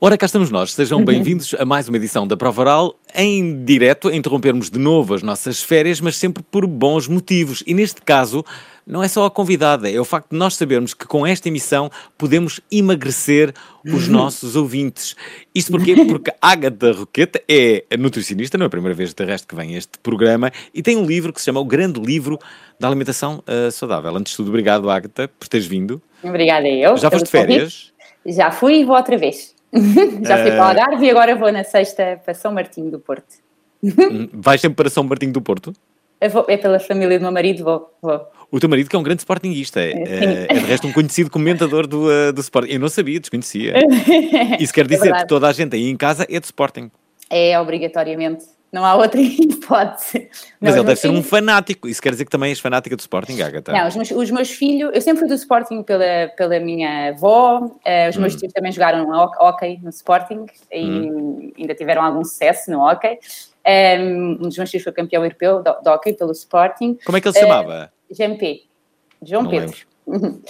[0.00, 0.72] Ora, cá estamos nós.
[0.72, 5.14] Sejam bem-vindos a mais uma edição da Prova Oral, em direto, a interrompermos de novo
[5.14, 7.62] as nossas férias, mas sempre por bons motivos.
[7.64, 8.44] E neste caso,
[8.84, 11.90] não é só a convidada, é o facto de nós sabermos que com esta emissão
[12.18, 15.14] podemos emagrecer os nossos ouvintes.
[15.54, 15.94] Isto porquê?
[16.04, 19.78] Porque Ágata Roqueta é nutricionista, não é a primeira vez de resto que vem a
[19.78, 22.36] este programa, e tem um livro que se chama O Grande Livro
[22.80, 24.14] da Alimentação uh, Saudável.
[24.16, 26.02] Antes de tudo, obrigado, Ágata, por teres vindo.
[26.22, 26.96] Obrigada eu.
[26.96, 27.92] Já foste de férias?
[28.26, 29.53] Já fui e vou outra vez.
[30.24, 32.98] Já fui Eh, para o Algarve e agora vou na sexta para São Martinho do
[33.00, 33.34] Porto.
[33.82, 35.72] Hum, Vais sempre para São Martinho do Porto?
[36.30, 37.90] Vou- é pela família do meu marido, vou.
[38.00, 38.20] vou.
[38.50, 41.28] O teu marido que é um grande sportinguista, é, é, é de resto um conhecido
[41.28, 42.72] comentador do, uh, do Sporting.
[42.72, 43.74] Eu não sabia, desconhecia.
[44.60, 45.28] Isso quer dizer que É verdade.
[45.28, 46.90] toda a gente aí em casa é de Sporting.
[47.28, 48.44] É obrigatoriamente.
[48.74, 50.28] Não há outra hipótese.
[50.60, 51.86] Mas Não, ele deve ser um filhos- fanático.
[51.88, 53.70] Isso quer dizer que também és fanática do Sporting, Agatha?
[53.72, 57.70] Não, os meus, os meus filhos, eu sempre fui do Sporting pela, pela minha avó,
[57.84, 58.22] eh, os Hum.
[58.22, 61.52] meus tios também jogaram ho- hockey no Sporting e Hum.
[61.56, 63.16] ainda tiveram algum sucesso no hockey.
[63.66, 66.98] Um, um dos meus filhos foi campeão europeu de, de hockey pelo Sporting.
[67.06, 67.92] Como é que ele se chamava?
[68.10, 68.62] GMP,
[69.22, 69.76] João Não Pedro.
[70.06, 70.40] Um,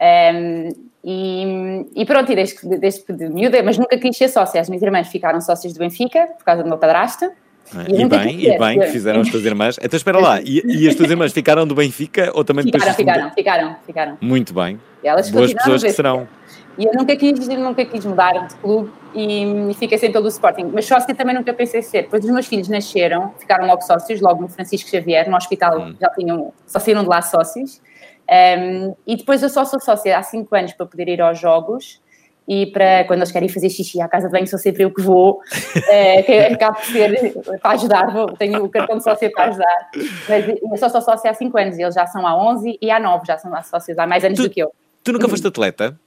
[1.04, 4.60] e, e pronto, e desde, desde de miúda, mas nunca quis ser sócia.
[4.60, 7.30] As minhas irmãs ficaram sócias do Benfica por causa do meu padrasto.
[7.74, 8.02] É?
[8.02, 8.58] E bem, e ser.
[8.58, 9.78] bem que fizeram as tuas irmãs.
[9.82, 12.82] Então espera lá, e, e as tuas irmãs ficaram do Benfica ou também depois...
[12.82, 13.34] Ficaram, fundaram?
[13.34, 14.18] ficaram, ficaram, ficaram.
[14.20, 14.80] Muito bem.
[15.02, 16.28] E elas Boas pessoas que serão.
[16.78, 20.70] E eu nunca quis, nunca quis mudar de clube e, e fiquei sempre pelo Sporting.
[20.72, 22.02] Mas sócia também nunca pensei ser.
[22.02, 25.94] Depois os meus filhos nasceram, ficaram logo sócios, logo no Francisco Xavier, no hospital Hum.
[26.00, 27.80] já tinham, só saíram de lá sócios.
[28.28, 32.01] Um, e depois eu só sou sócia há 5 anos para poder ir aos jogos
[32.46, 35.00] e para quando eles querem fazer xixi à casa de banho sou sempre eu que
[35.00, 35.40] vou,
[35.88, 39.90] eh, que acabo por ser para ajudar, vou, tenho o cartão de sócia para ajudar.
[40.28, 42.98] Mas eu só sou sócia há 5 anos, eles já são há 11 e há
[42.98, 44.72] 9, já são sócios há mais anos Tu- do que eu.
[45.04, 45.98] Tu nunca foste atleta?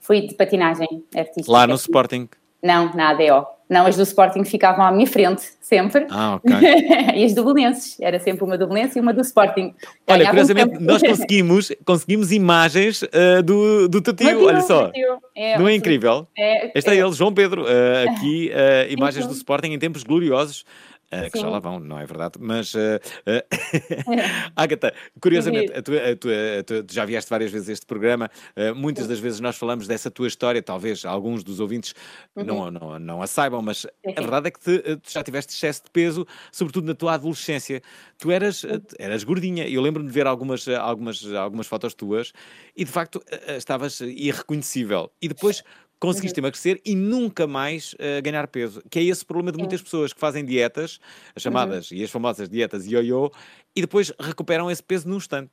[0.00, 1.50] Fui de patinagem artística.
[1.50, 2.28] Lá no Sporting?
[2.62, 3.46] Não, na ADO.
[3.68, 6.06] Não, as do Sporting ficavam à minha frente, sempre.
[6.10, 6.54] Ah, ok.
[7.16, 7.98] e as do Belenenses.
[8.00, 9.74] Era sempre uma do Belenenses e uma do Sporting.
[10.06, 14.90] Olha, Ganhavam curiosamente, nós conseguimos, conseguimos imagens uh, do, do tio, olha só.
[14.90, 15.18] tio.
[15.34, 16.28] É, Não é incrível?
[16.38, 20.64] É, Este é ele, João Pedro, uh, aqui, uh, imagens do Sporting em tempos gloriosos.
[21.12, 21.52] Uh, que já Sim.
[21.52, 22.38] lá vão, não é verdade?
[22.40, 22.78] Mas, uh,
[23.26, 23.46] uh,
[24.56, 28.30] Agatha, curiosamente, a tua- a tua- a tua- tu já vieste várias vezes este programa,
[28.56, 31.94] uh, muitas das vezes nós falamos dessa tua história, talvez alguns dos ouvintes
[32.34, 34.20] não, não, não a saibam, mas Sim, a sim.
[34.20, 37.82] verdade é que te- tu já tiveste excesso de peso, sobretudo na tua adolescência.
[38.18, 42.32] Tu eras, uh, eras gordinha, eu lembro-me de ver algumas, algumas, algumas fotos tuas,
[42.76, 43.22] e de facto
[43.56, 45.10] estavas irreconhecível.
[45.20, 45.62] E depois
[45.98, 50.12] conseguiste emagrecer e nunca mais uh, ganhar peso, que é esse problema de muitas pessoas
[50.12, 51.00] que fazem dietas,
[51.34, 53.30] as chamadas e as famosas dietas ioiô,
[53.74, 55.50] e depois recuperam esse peso num instante.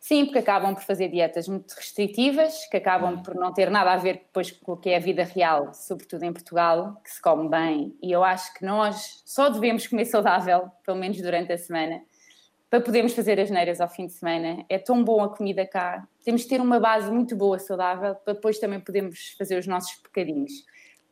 [0.00, 3.96] Sim, porque acabam por fazer dietas muito restritivas, que acabam por não ter nada a
[3.96, 7.48] ver depois com o que é a vida real, sobretudo em Portugal, que se come
[7.48, 7.96] bem.
[8.02, 12.00] E eu acho que nós só devemos comer saudável, pelo menos durante a semana,
[12.70, 14.64] para podermos fazer as neiras ao fim de semana.
[14.68, 16.06] É tão bom a comida cá.
[16.24, 19.94] Temos de ter uma base muito boa, saudável, para depois também podermos fazer os nossos
[19.96, 20.52] pecadinhos.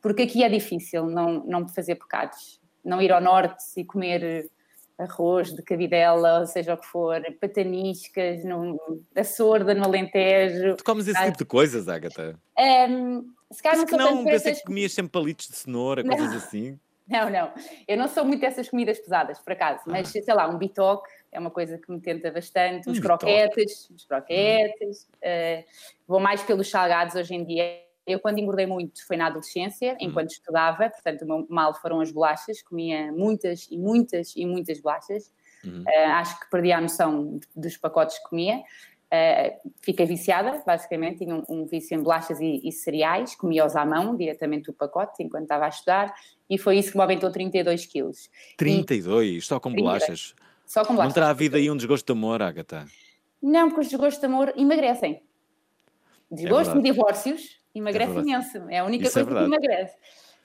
[0.01, 2.61] Porque aqui é difícil não, não fazer pecados.
[2.85, 4.49] Não ir ao norte e comer
[4.97, 8.79] arroz de cabidela, ou seja o que for, pataniscas, no,
[9.15, 10.75] a sorda no Alentejo.
[10.75, 11.25] Tu comes esse Ah.
[11.25, 12.39] tipo de coisas, Agatha?
[12.57, 13.21] Ehm,
[13.51, 14.61] se calhar não não, pensei essas...
[14.61, 16.15] que comias sempre palitos de cenoura, Não.
[16.15, 16.79] coisas assim.
[17.09, 17.53] Não, não.
[17.87, 19.81] Eu não sou muito dessas comidas pesadas, por acaso.
[19.87, 22.89] Mas, sei lá, um bitoque é uma coisa que me tenta bastante.
[22.89, 25.07] Os croquetes, os croquetes.
[25.21, 25.65] eh,
[26.07, 27.81] vou mais pelos salgados hoje em dia.
[28.05, 30.89] Eu, quando engordei muito, foi na adolescência, enquanto estudava.
[30.89, 32.61] Portanto, o meu mal foram as bolachas.
[32.61, 35.31] Comia muitas e muitas e muitas bolachas.
[35.85, 38.63] Eh, acho que perdi a noção dos pacotes que comia.
[39.09, 43.85] Eh, fiquei viciada, basicamente, tinha um, um vício em bolachas e, e cereais, comia-os à
[43.85, 46.13] mão, diretamente do pacote, enquanto estava a estudar,
[46.49, 48.29] e foi isso que me aumentou 32 quilos.
[48.57, 49.99] 32, só com 32.
[49.99, 50.35] bolachas.
[50.67, 51.13] Só com Não bolachas.
[51.15, 52.85] terá havido aí um desgosto de amor, Agatha?
[53.41, 55.23] Não, porque os desgostos de amor emagrecem.
[56.29, 56.91] Desgosto e verdade.
[56.91, 58.29] divórcios emagrece verdade.
[58.29, 58.57] imenso.
[58.69, 59.65] É a única Isso é coisa que verdade.
[59.65, 59.97] emagrece.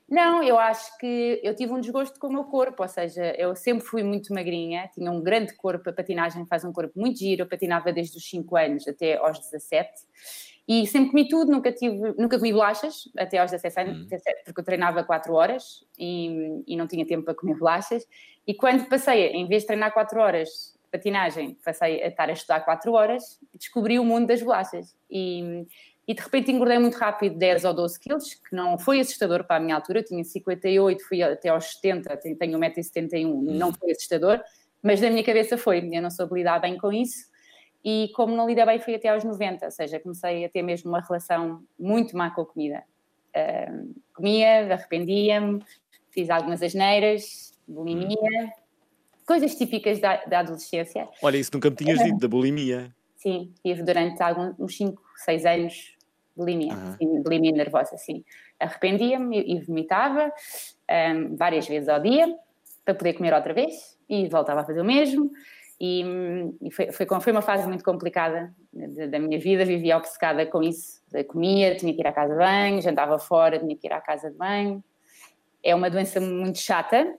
[0.08, 3.56] Não, eu acho que eu tive um desgosto com o meu corpo, ou seja, eu
[3.56, 7.42] sempre fui muito magrinha, tinha um grande corpo, a patinagem faz um corpo muito giro,
[7.42, 9.90] eu patinava desde os 5 anos até aos 17
[10.68, 14.04] e sempre comi tudo, nunca, tive, nunca comi bolachas até aos 17 anos, Hum.
[14.04, 18.06] 17, porque eu treinava 4 horas e, e não tinha tempo para comer bolachas.
[18.46, 20.48] E quando passei, em vez de treinar 4 horas
[20.82, 24.96] de patinagem, passei a estar a estudar 4 horas, descobri o mundo das bolachas.
[25.10, 25.64] E,
[26.06, 29.56] e de repente engordei muito rápido 10 ou 12 quilos, que não foi assustador para
[29.56, 33.92] a minha altura, eu tinha 58, fui até aos 70, tenho tenho 1,71m, não foi
[33.92, 34.42] assustador,
[34.82, 37.30] mas na minha cabeça foi, eu não soube lidar bem com isso,
[37.84, 40.90] e como não lidei bem fui até aos 90, ou seja, comecei a ter mesmo
[40.90, 42.82] uma relação muito má com a comida.
[43.34, 45.64] Ahm, comia, arrependia-me,
[46.10, 48.52] fiz algumas asneiras, bulimia,
[49.26, 51.08] coisas típicas da, da adolescência.
[51.22, 52.94] Olha, isso nunca me tinhas dito, da bulimia.
[53.16, 55.96] Sim, tive durante alguns, uns 5, 6 anos
[56.36, 56.96] bulimia, Aham.
[56.98, 58.24] sim, bulimia nervosa, sim.
[58.58, 60.32] Arrependia-me e, vomitava
[60.88, 62.34] ahm, várias vezes ao dia
[62.84, 65.30] para poder comer outra vez e voltava a fazer o mesmo.
[65.80, 66.04] E,
[66.62, 70.62] e foi, foi, foi uma fase muito complicada da, da minha vida, vivia obcecada com
[70.62, 71.02] isso.
[71.12, 74.00] Eu comia, tinha que ir à casa de banho, jantava fora, tinha que ir à
[74.00, 74.82] casa de banho.
[75.62, 77.18] É uma doença muito chata,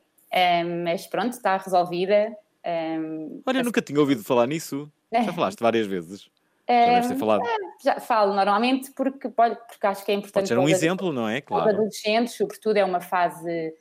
[0.85, 2.35] mas pronto, está resolvida.
[2.65, 4.91] ahm, Olha, eu nunca tinha ouvido falar nisso.
[5.13, 6.29] Já falaste várias vezes.
[6.69, 7.43] Já deves ter falado.
[7.83, 10.33] Já falo normalmente porque, pode- porque acho que é importante.
[10.33, 11.41] Pode ser um exemplo, não é?
[11.41, 11.69] Claro.
[11.69, 13.73] adolescentes, sobretudo, é uma fase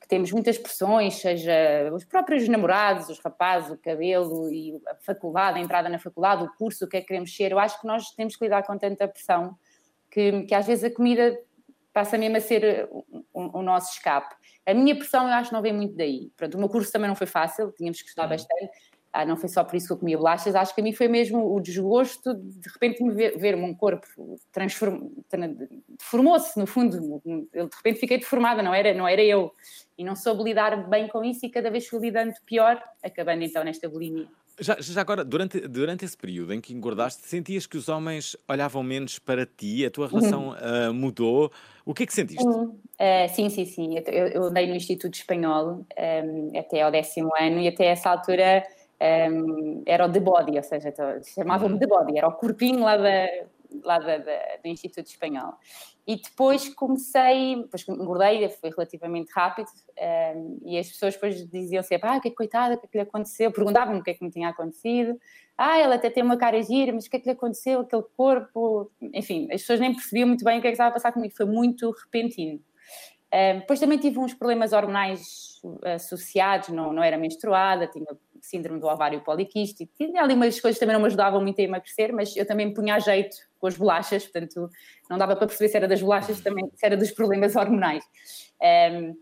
[0.00, 1.52] que temos muitas pressões, seja
[1.92, 6.50] os próprios namorados, os rapazes, o cabelo e a faculdade, a entrada na faculdade, o
[6.56, 7.52] curso, o que é que queremos ser.
[7.52, 9.54] Eu acho que nós temos que lidar com tanta pressão
[10.10, 11.38] que, que às vezes a comida
[11.92, 14.34] passa mesmo a ser o- o nosso escape.
[14.66, 16.30] A minha pressão eu acho que não vem muito daí.
[16.36, 18.70] Pronto, o meu curso também não foi fácil, tínhamos que estudar bastante.
[19.12, 21.08] Ah, não foi só por isso que eu comia bolachas, acho que a mim foi
[21.08, 24.06] mesmo o desgosto de de repente me ver, ver um corpo
[25.98, 27.20] deformou-se, no fundo,
[27.52, 29.52] eu de repente fiquei deformada, não era, não era eu,
[29.98, 33.64] e não soube lidar bem com isso e cada vez fui lidando pior, acabando então
[33.64, 34.28] nesta bulimia.
[34.60, 38.82] Já, já agora, durante, durante esse período em que engordaste, sentias que os homens olhavam
[38.82, 39.86] menos para ti?
[39.86, 41.50] A tua relação ah, mudou?
[41.84, 42.44] O que é que sentiste?
[42.46, 43.98] Uh, sim, sim, sim.
[44.06, 48.62] Eu, eu- andei no Instituto Espanhol um, até ao décimo ano e até essa altura
[49.32, 52.98] um, era o The Body, ou seja, to- chamavam-me The Body, era o corpinho lá,
[52.98, 53.26] da,
[53.82, 55.54] lá da- da- do Instituto Espanhol.
[56.06, 59.68] E depois comecei, depois engordei, foi relativamente rápido,
[60.34, 63.02] um, e as pessoas depois diziam sempre, ah, que coitada, o que é que lhe
[63.02, 63.52] aconteceu?
[63.52, 65.20] Perguntavam-me o que é que me tinha acontecido.
[65.56, 67.80] Ah, ela até tem uma cara gira, mas o que é que lhe aconteceu?
[67.80, 68.90] Aquele corpo...
[69.00, 71.34] Enfim, as pessoas nem percebiam muito bem o que é que estava a passar comigo,
[71.36, 72.60] foi muito repentino.
[73.32, 78.06] Um, depois também tive uns problemas hormonais associados, não, não era menstruada, tinha
[78.40, 82.12] síndrome do ovário poliquístico, tinha ali umas coisas também não me ajudavam muito a emagrecer,
[82.12, 84.68] mas eu também me punha a jeito com as bolachas, portanto
[85.08, 88.02] não dava para perceber se era das bolachas, também se era dos problemas hormonais.
[88.60, 89.14] Um,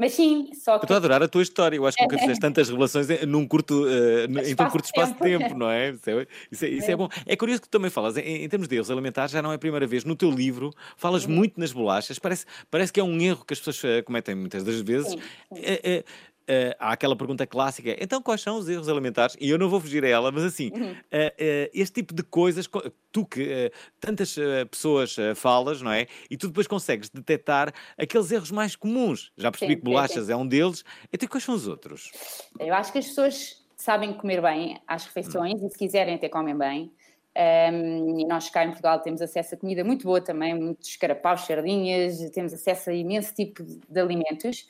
[0.00, 1.76] mas sim, só Eu que estou a adorar a tua história.
[1.76, 5.12] Eu acho que nunca fizeste tantas relações num curto, eh, n- em tão curto espaço
[5.14, 5.58] de tempo.
[5.58, 5.90] não é?
[5.90, 7.08] Isso é, isso é- isso é bom.
[7.26, 9.56] É curioso que tu também falas, em, em termos de erros alimentares, já não é
[9.56, 10.04] a primeira vez.
[10.04, 11.32] No teu livro, falas Uhum.
[11.32, 12.16] muito nas bolachas.
[12.16, 15.10] Parece, parece que é um erro que as pessoas eh, cometem muitas das vezes.
[15.10, 15.18] Sim,
[15.52, 16.04] sim.
[16.50, 19.36] Eh, há aquela pergunta clássica, então quais são os erros alimentares?
[19.38, 21.02] E eu não vou fugir a ela, mas assim, Uhum.
[21.10, 23.70] eh, eh, este tipo de coisas, co- tu que
[24.00, 24.34] tantas
[24.70, 26.06] pessoas falas, não é?
[26.30, 29.30] E tu depois consegues detectar aqueles erros mais comuns.
[29.36, 30.84] Já percebi Sim, que sim, bolachas é um deles.
[31.12, 32.14] Então quais são os outros?
[32.58, 36.56] Eu acho que as pessoas sabem comer bem às refeições e se quiserem até comem
[36.56, 36.92] bem.
[37.36, 41.42] Um, e nós cá em Portugal temos acesso a comida muito boa também, muitos carapaus,
[41.42, 44.66] sardinhas, temos acesso a imenso tipo de alimentos.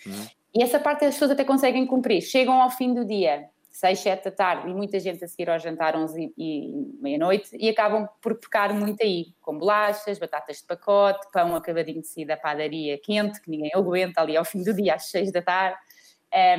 [0.55, 2.23] E essa parte as pessoas até conseguem cumprir.
[2.23, 5.59] Chegam ao fim do dia, 6, 7 da tarde, e muita gente a seguir ao
[5.59, 10.64] jantar 11 e, e meia-noite, e acabam por pecar muito aí, com bolachas, batatas de
[10.64, 14.75] pacote, pão acabadinho de sair da padaria quente, que ninguém aguenta ali ao fim do
[14.75, 15.78] dia, às 6 da tarde.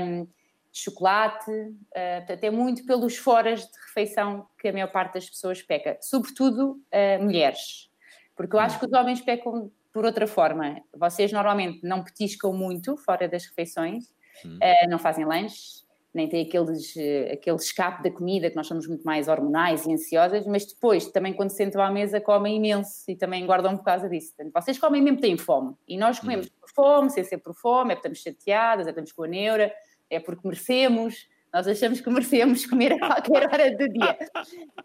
[0.02, 0.28] Um,
[0.72, 5.62] chocolate, uh, portanto, é muito pelos foras de refeição que a maior parte das pessoas
[5.62, 7.90] peca, sobretudo uh, mulheres,
[8.36, 10.82] porque eu acho que os homens pecam por outra forma.
[10.96, 14.06] Vocês normalmente não petiscam muito fora das refeições,
[14.46, 18.88] uh, não fazem lanches, nem têm aqueles, uh, aquele escape da comida, que nós somos
[18.88, 23.12] muito mais hormonais e ansiosas, mas depois, também quando se sentam à mesa, comem imenso
[23.12, 24.34] e também engordam por causa disso.
[24.38, 27.92] Portanto, vocês comem mesmo têm fome, e nós comemos por fome, sem ser por fome,
[27.92, 29.74] é porque estamos chateadas, é porque estamos com a neura,
[30.10, 34.18] é porque merecemos, nós achamos que merecemos comer a qualquer hora do dia.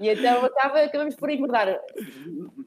[0.01, 1.79] E então acaba, acabamos por engordar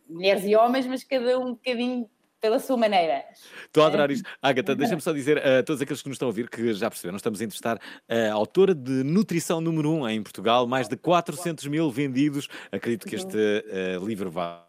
[0.08, 3.24] mulheres e homens, mas cada um bocadinho pela sua maneira.
[3.66, 4.28] Estou a adorar isto.
[4.42, 7.18] Agatha, deixa-me só dizer a todos aqueles que nos estão a ouvir que já perceberam,
[7.18, 11.66] estamos a entrevistar a autora de nutrição número 1 um em Portugal, mais de 400
[11.68, 12.48] mil vendidos.
[12.72, 14.67] Acredito que este uh, livro vá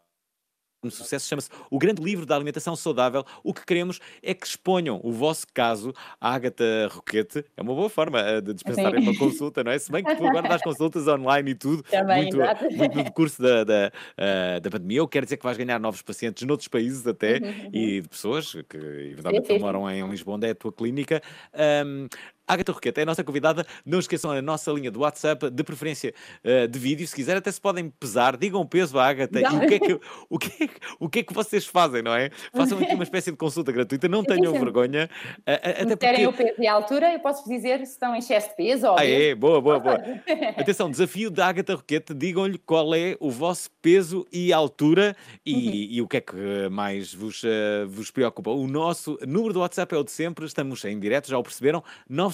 [0.82, 3.25] um sucesso, chama-se O Grande Livro da Alimentação Saudável.
[3.42, 7.44] O que queremos é que exponham o vosso caso à Agatha Roquete.
[7.56, 9.78] É uma boa forma eh, de dispensarem uma consulta, não é?
[9.78, 12.37] Se bem que tu agora dás consultas online e tudo, Também, muito,
[12.76, 14.99] muito no decurso da, da, uh, da pandemia.
[14.99, 18.52] Eu quero dizer que vais ganhar novos pacientes noutros países até Uhum, e de pessoas
[18.68, 21.23] que eventualmente moram em Lisboa, onde é a tua clínica.
[21.54, 22.08] Um,
[22.49, 23.67] Agatha Roqueta é a nossa convidada.
[23.85, 27.07] Não esqueçam a nossa linha do WhatsApp, de preferência uh, de vídeo.
[27.07, 29.78] Se quiser, até se podem pesar, digam o peso à Agatha e o que, é
[29.78, 30.00] que,
[30.31, 32.31] o, que é, o que é que vocês fazem, não é?
[32.55, 34.59] Façam aqui uma espécie de consulta gratuita, não tenham sim.
[34.59, 35.11] vergonha.
[35.40, 36.43] Uh, Se até querem porque...
[36.43, 38.99] o peso e a altura, eu posso dizer se estão em excesso de peso ou
[38.99, 39.35] Ah, é?
[39.35, 39.97] Boa, boa, boa.
[40.57, 42.14] Atenção, desafio da Agatha Roquete.
[42.14, 45.14] Digam-lhe qual é o vosso peso e altura
[45.45, 48.50] e, e o que é que mais vos, uh, vos preocupa.
[48.50, 50.47] O nosso número do WhatsApp é o de sempre.
[50.47, 51.83] Estamos em direto, já o perceberam.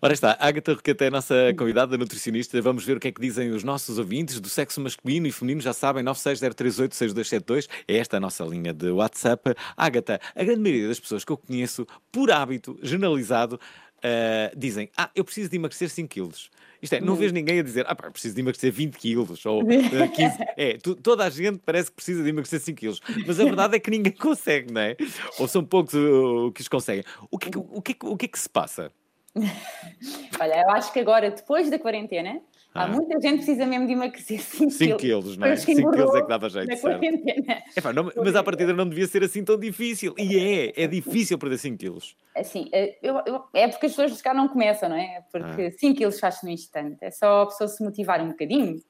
[0.02, 2.60] Ora está, Agatha Roqueta é a nossa convidada nutricionista.
[2.60, 5.60] Vamos ver o que é que dizem os nossos ouvintes do sexo masculino e feminino.
[5.60, 7.68] Já sabem, 960386272.
[7.86, 9.54] É esta a nossa linha de WhatsApp.
[9.76, 13.60] Agatha, a grande maioria das pessoas que eu conheço, por hábito generalizado,
[13.98, 16.50] uh, dizem: Ah, eu preciso de emagrecer 5 quilos.
[16.80, 19.62] Isto é, não vês ninguém a dizer, ah, pá, preciso de emagrecer 20 quilos ou
[19.66, 19.66] uh,
[20.14, 20.36] 15.
[20.56, 23.76] É, tu, toda a gente parece que precisa de emagrecer 5 quilos, mas a verdade
[23.76, 24.96] é que ninguém consegue, não é?
[25.40, 27.04] Ou são poucos uh, que os conseguem.
[27.30, 28.92] O que, é o, é que- o que é que se passa?
[30.40, 32.40] Olha, eu acho que agora, depois da quarentena,
[32.74, 32.84] Ah.
[32.84, 35.56] há muita gente que precisa mesmo de emagrecer 5 5 quilos, não é?
[35.56, 36.80] 5 quilos é que dava jeito, certo?
[36.80, 37.62] quarentena.
[37.76, 40.14] Epá, não- mas à partida não devia ser assim tão difícil.
[40.18, 42.14] E é, é difícil perder 5 quilos.
[42.36, 45.22] Assim, eh, eu- eu- é porque as pessoas se calhar não começam, não é?
[45.32, 45.70] Porque Ah.
[45.78, 46.98] 5 quilos faz-se no instante.
[47.00, 48.80] É só a pessoa se motivar um bocadinho.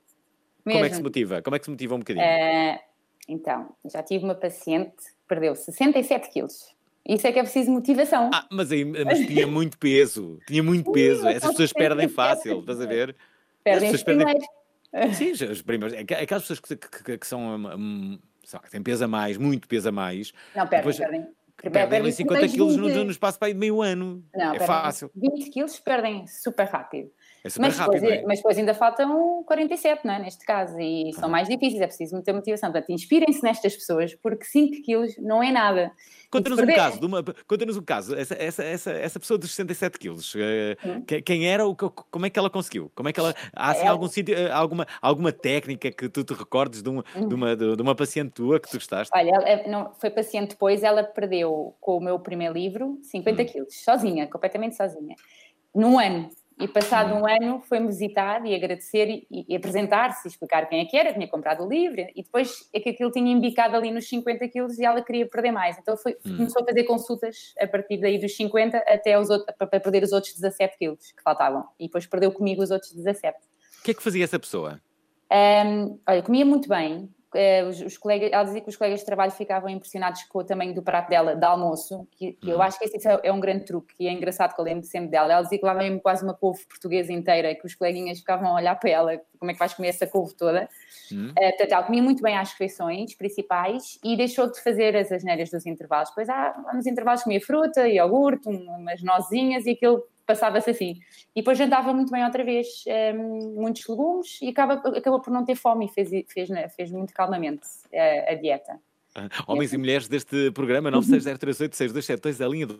[0.64, 1.04] Como é que se mesmo.
[1.04, 1.40] motiva?
[1.42, 2.24] Como é que se motiva um bocadinho?
[2.24, 2.80] Eh,
[3.28, 6.76] então, já tive uma paciente que perdeu 67 quilos.
[7.08, 8.28] Isso é que é preciso motivação.
[8.34, 10.38] Ah, mas, aí, mas tinha muito peso.
[10.46, 11.26] Tinha muito peso.
[11.26, 13.16] Essas pessoas perdem fácil, estás a ver?
[13.70, 15.16] Perdem as os perdem- primeiros.
[15.16, 15.98] Sim, os primeiros.
[15.98, 17.56] aqu- Aquelas pessoas que, que- que- são.
[17.76, 20.32] hum, sei lá, que têm peso a mais, muito peso a mais.
[20.54, 21.26] Não, perdem, depois perdem.
[21.60, 23.04] Perdem ali 50 primeiros quilos no, 20.
[23.04, 24.24] no espaço para aí de meio ano.
[24.32, 25.10] Não, é perdem fácil.
[25.14, 27.10] 20 quilos perdem super rápido.
[27.44, 28.08] É super Mas depois, rápido.
[28.14, 28.26] não é?
[28.26, 30.18] mas depois ainda faltam 47, não é?
[30.18, 32.72] Neste caso, e são mais difíceis, é preciso muita motivação.
[32.72, 35.92] Portanto, inspirem-se nestas pessoas, porque 5 quilos não é nada.
[36.30, 40.34] Conta-nos um caso, uma, conta-nos um caso, essa, essa, essa, essa pessoa dos 67 quilos,
[40.36, 40.76] eh,
[41.06, 41.62] que- quem era,
[42.10, 42.90] como é que ela conseguiu?
[42.94, 46.22] Como é que ela, há assim, Ela- algum sítio, eh, alguma, alguma técnica que tu
[46.24, 49.10] te recordes de uma, de, uma, de, uma paciente tua que tu gostaste?
[49.16, 53.42] Olha, ela é- não, foi paciente depois, ela perdeu com o meu primeiro livro 50
[53.42, 53.46] Hum.
[53.46, 55.14] quilos, sozinha, completamente sozinha,
[55.74, 56.28] num ano.
[56.60, 57.20] E passado Hum.
[57.20, 61.12] um ano foi-me visitar e agradecer e, e apresentar-se e explicar quem é que era,
[61.12, 64.78] tinha comprado o livro e depois é que aquilo tinha embicado ali nos 50 quilos
[64.78, 65.78] e ela queria perder mais.
[65.78, 66.36] Então foi, Hum.
[66.36, 70.02] começou a fazer consultas a partir daí dos 50 até os outros, para para perder
[70.02, 71.64] os outros 17 quilos que faltavam.
[71.78, 73.38] E depois perdeu comigo os outros 17.
[73.80, 74.80] O que é que fazia essa pessoa?
[75.30, 77.08] Um, olha, comia muito bem.
[77.40, 80.44] Eh, os, os colegas, ela dizia que os colegas de trabalho ficavam impressionados com o
[80.44, 83.38] tamanho do prato dela de almoço, que, que eu acho que esse é, é um
[83.38, 85.32] grande truque e é engraçado que eu lembro sempre dela.
[85.32, 88.54] Ela dizia que lá mesmo quase uma couve portuguesa inteira, que os coleguinhas ficavam a
[88.54, 90.68] olhar para ela, como é que vais comer essa couve toda.
[91.12, 91.32] Hum?
[91.38, 95.48] Eh, portanto, ela comia muito bem às refeições principais e deixou de fazer as asneiras
[95.48, 96.08] dos intervalos.
[96.08, 101.00] Depois, ah, nos intervalos comia fruta, iogurte, um- umas nozinhas e aquilo passava-se assim.
[101.34, 105.42] E depois jantava muito bem outra vez, hum, muitos legumes e acaba, acabou por não
[105.42, 108.78] ter fome e fez, fez, fez muito calmamente eh, a dieta.
[109.46, 112.78] Homens e mulheres deste programa 960386272 a linha de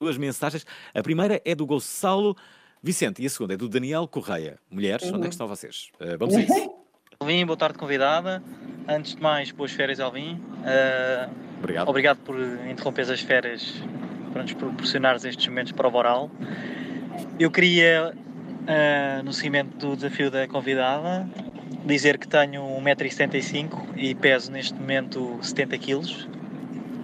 [0.00, 0.64] duas mensagens.
[0.94, 2.36] A primeira é do Gonçalo
[2.80, 4.58] Vicente e a segunda é do Daniel Correia.
[4.70, 5.90] Mulheres, onde é que estão vocês?
[6.00, 6.74] Uh, vamos a isso.
[7.18, 8.42] Alvin, boa tarde, convidada.
[8.88, 10.34] Antes de mais, boas férias, Alvin.
[10.34, 11.88] Uh, Obrigado.
[11.88, 12.36] obrigado por
[12.68, 13.74] interromper as férias
[14.32, 16.30] para nos proporcionares estes momentos de prova oral.
[17.38, 21.28] Eu queria, uh, no seguimento do desafio da convidada,
[21.84, 26.00] dizer que tenho 1,75m e peso neste momento 70 kg.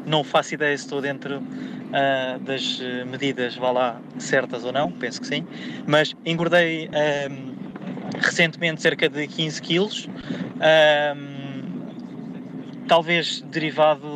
[0.07, 5.21] Não faço ideia se estou dentro uh, das medidas, vá lá, certas ou não, penso
[5.21, 5.47] que sim.
[5.87, 6.89] Mas engordei
[7.31, 7.55] um,
[8.19, 10.09] recentemente cerca de 15 quilos,
[11.17, 11.39] um,
[12.87, 14.09] talvez derivado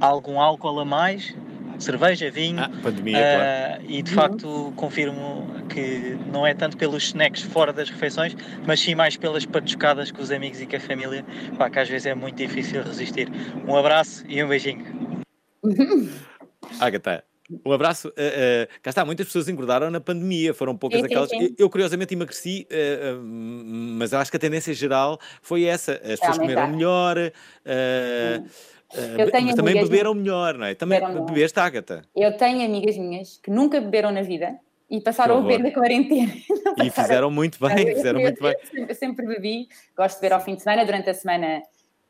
[0.00, 1.34] algum álcool a mais,
[1.78, 2.60] cerveja, vinho.
[2.60, 3.82] Ah, pandemia, claro.
[3.82, 8.80] Uh, e de facto confirmo que não é tanto pelos snacks fora das refeições, mas
[8.80, 11.24] sim mais pelas patuscadas com os amigos e com a família,
[11.56, 13.28] pá, que às vezes é muito difícil resistir.
[13.66, 14.84] Um abraço e um beijinho.
[16.78, 17.24] Agatha,
[17.64, 18.08] um abraço.
[18.08, 21.30] Uh, uh, cá está, muitas pessoas engordaram na pandemia, foram poucas Sim, sim, aquelas.
[21.30, 21.42] sim.
[21.42, 25.94] Eu, eu, curiosamente emagreci, uh, uh, mas acho que a tendência geral foi essa.
[26.04, 27.16] As pessoas comeram melhor.
[28.94, 30.74] Uh, Eu tenho mas também beberam melhor, não é?
[30.74, 32.02] Também bebeste, Agatha.
[32.14, 34.58] Eu tenho amigas minhas que nunca beberam na vida
[34.90, 36.32] e passaram a beber na quarentena.
[36.84, 38.52] E fizeram muito bem, fizeram eu- muito bem.
[38.52, 41.62] Eu sempre, eu sempre bebi, gosto de beber ao fim de semana, durante a semana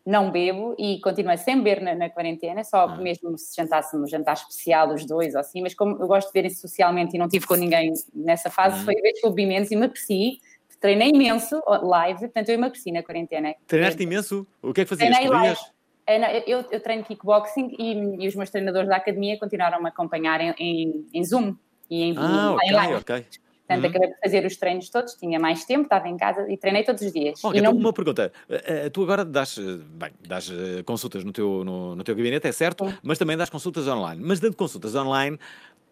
[0.07, 2.97] não bebo e continuo sem beber na, na quarentena, só Ah.
[2.97, 6.33] mesmo se jantássemos um jantar especial, os dois ou assim, mas como eu gosto de
[6.35, 8.85] beber socialmente e não tive com ninguém nessa fase, Uhum.
[8.85, 10.39] foi a vez que eu bebi menos e emagreci,
[10.81, 13.55] treinei imenso live, portanto eu emagreci na quarentena.
[13.67, 14.47] Treinaste imenso?
[14.63, 15.09] O que é que fazias?
[15.11, 15.55] Treinei live.
[15.57, 15.73] Corrias?
[16.47, 20.41] Eu, eu treino kickboxing e, e os meus treinadores da academia continuaram a me acompanhar
[20.41, 21.55] em, em, em Zoom
[21.89, 22.95] e em, Ah, em ok, live.
[22.95, 23.27] ok.
[23.71, 23.91] Portanto, Uhum.
[23.91, 27.03] acabei por fazer os treinos todos, tinha mais tempo, estava em casa e treinei todos
[27.03, 27.39] os dias.
[27.39, 28.33] E não, então, uma pergunta.
[28.49, 30.51] Uh, uh, tu agora uh, bem, dás
[30.85, 32.99] consultas no teu, no, no teu gabinete, é certo, Sim.
[33.01, 34.21] mas também dás consultas online.
[34.25, 35.39] Mas dando consultas online,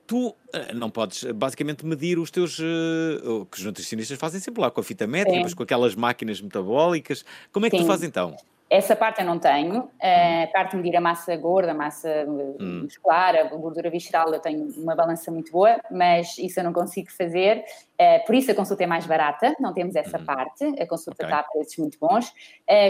[0.08, 0.34] tu
[0.74, 2.58] não podes basicamente medir os teus.
[2.58, 7.24] O que os nutricionistas fazem sempre lá com a fita métrica, com aquelas máquinas metabólicas.
[7.52, 7.88] Como é que tu Sim.
[7.88, 8.36] fazes então?
[8.70, 9.90] Essa parte eu não tenho.
[9.98, 12.82] Eh, A parte de medir a massa gorda, a massa eh, Hum.
[12.82, 17.10] muscular, a gordura visceral, eu tenho uma balança muito boa, mas isso eu não consigo
[17.10, 17.64] fazer.
[17.96, 20.64] Eh, por isso a consulta é mais barata, não temos essa parte.
[20.80, 21.26] A consulta Ok.
[21.26, 22.30] está a preços muito bons.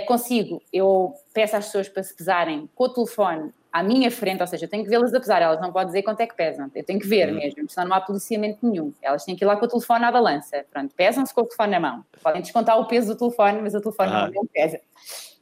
[0.08, 4.46] Consigo, eu peço às pessoas para se pesarem com o telefone à minha frente, ou
[4.48, 6.68] seja, eu tenho que vê-las a pesar, elas não podem dizer quanto é que pesam,
[6.74, 8.92] eu tenho que ver mesmo, senão não há policiamento nenhum.
[9.00, 10.64] Elas têm que ir lá com o telefone à balança.
[10.72, 12.04] Pronto, pesam-se com o telefone na mão.
[12.22, 14.30] Podem descontar o peso do telefone, mas o telefone Ah.
[14.34, 14.80] não pesa.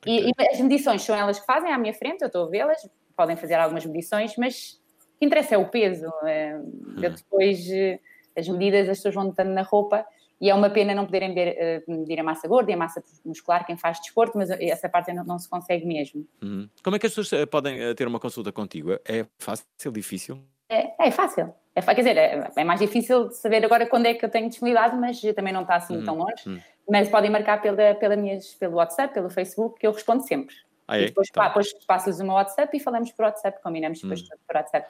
[0.04, 2.88] E, e as medições são elas que fazem à minha frente, eu estou a vê-las,
[3.16, 4.80] podem fazer algumas medições, mas
[5.14, 6.12] o que interessa é o peso.
[6.24, 6.60] eh,
[7.02, 7.98] Eu depois, eh,
[8.36, 10.04] as medidas, as pessoas vão notando na roupa
[10.38, 13.02] e é uma pena não poderem ver, eh, medir a massa gorda e a massa
[13.24, 16.26] muscular, quem faz desporto, mas essa parte não, não se consegue mesmo.
[16.42, 16.68] Uhum.
[16.84, 18.92] Como é que as pessoas uh, podem ter uma consulta contigo?
[19.08, 20.38] É fácil, difícil?
[20.68, 21.54] É, é fácil.
[21.74, 24.48] É, quer dizer, é, é mais difícil de saber agora quando é que eu tenho
[24.48, 26.62] disponibilidade, mas também não está assim tão longe.
[26.88, 30.54] Mas podem marcar pela, pela minhas, pelo WhatsApp, pelo Facebook, que eu respondo sempre.
[30.86, 31.06] Ah, E é?
[31.06, 34.54] depois, Tá depois passas o meu WhatsApp e falamos por WhatsApp, combinamos depois tudo por
[34.56, 34.88] WhatsApp.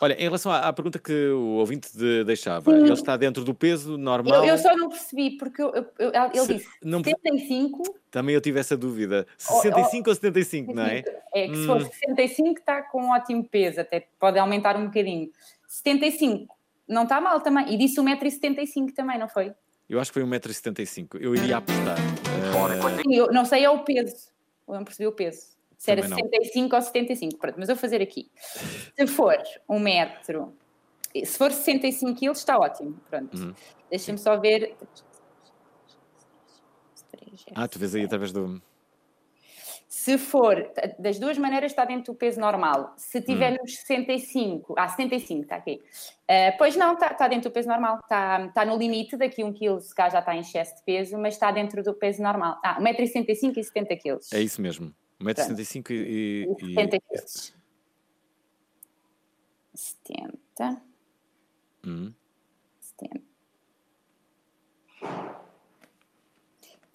[0.00, 2.82] Olha, em relação à, à pergunta que o ouvinte de- deixava, Sim.
[2.84, 4.44] ele está dentro do peso normal?
[4.44, 8.40] Eu, eu só não percebi, porque eu- eu- ele Se- disse não- 75, Também eu
[8.40, 9.26] tive essa dúvida.
[9.36, 11.02] 65 ou 75, não é?
[11.34, 11.66] é que se Hum.
[11.66, 15.30] for 65 está com um ótimo peso, até pode aumentar um bocadinho.
[15.66, 16.54] 75
[16.86, 19.52] não está mal também, e disse 1,75m também, não foi?
[19.88, 21.20] Eu acho que foi 1,75m.
[21.20, 21.96] Eu iria apostar.
[23.02, 24.30] Sim, eu não sei é o peso,
[24.68, 25.56] eu não percebi o peso.
[25.78, 26.30] Se era Também não.
[26.30, 28.30] 65 ou 75, pronto, mas eu vou fazer aqui.
[28.98, 30.52] Se for um metro,
[31.14, 33.36] se for 65 quilos está ótimo, pronto.
[33.36, 33.54] Uhum.
[33.88, 34.76] Deixa-me só ver...
[37.54, 38.60] ah, tu vês aí através do.
[39.90, 42.92] Se for, das duas maneiras está dentro do peso normal.
[42.98, 43.56] Se tiver Hum.
[43.62, 45.82] nos 65, ah, 75, está aqui.
[46.28, 47.98] Ah, pois não, está, está dentro do peso normal.
[48.02, 51.16] Está, está no limite, daqui um quilo se cá já está em excesso de peso,
[51.16, 52.60] mas está dentro do peso normal.
[52.62, 54.32] Ah, 1,65m e 70 quilos.
[54.32, 54.94] É isso mesmo.
[55.18, 56.46] 1,75m e.
[56.60, 57.54] E e- 70 quilos.
[59.74, 60.82] 70,
[61.86, 62.12] Hum.
[62.80, 63.22] 70.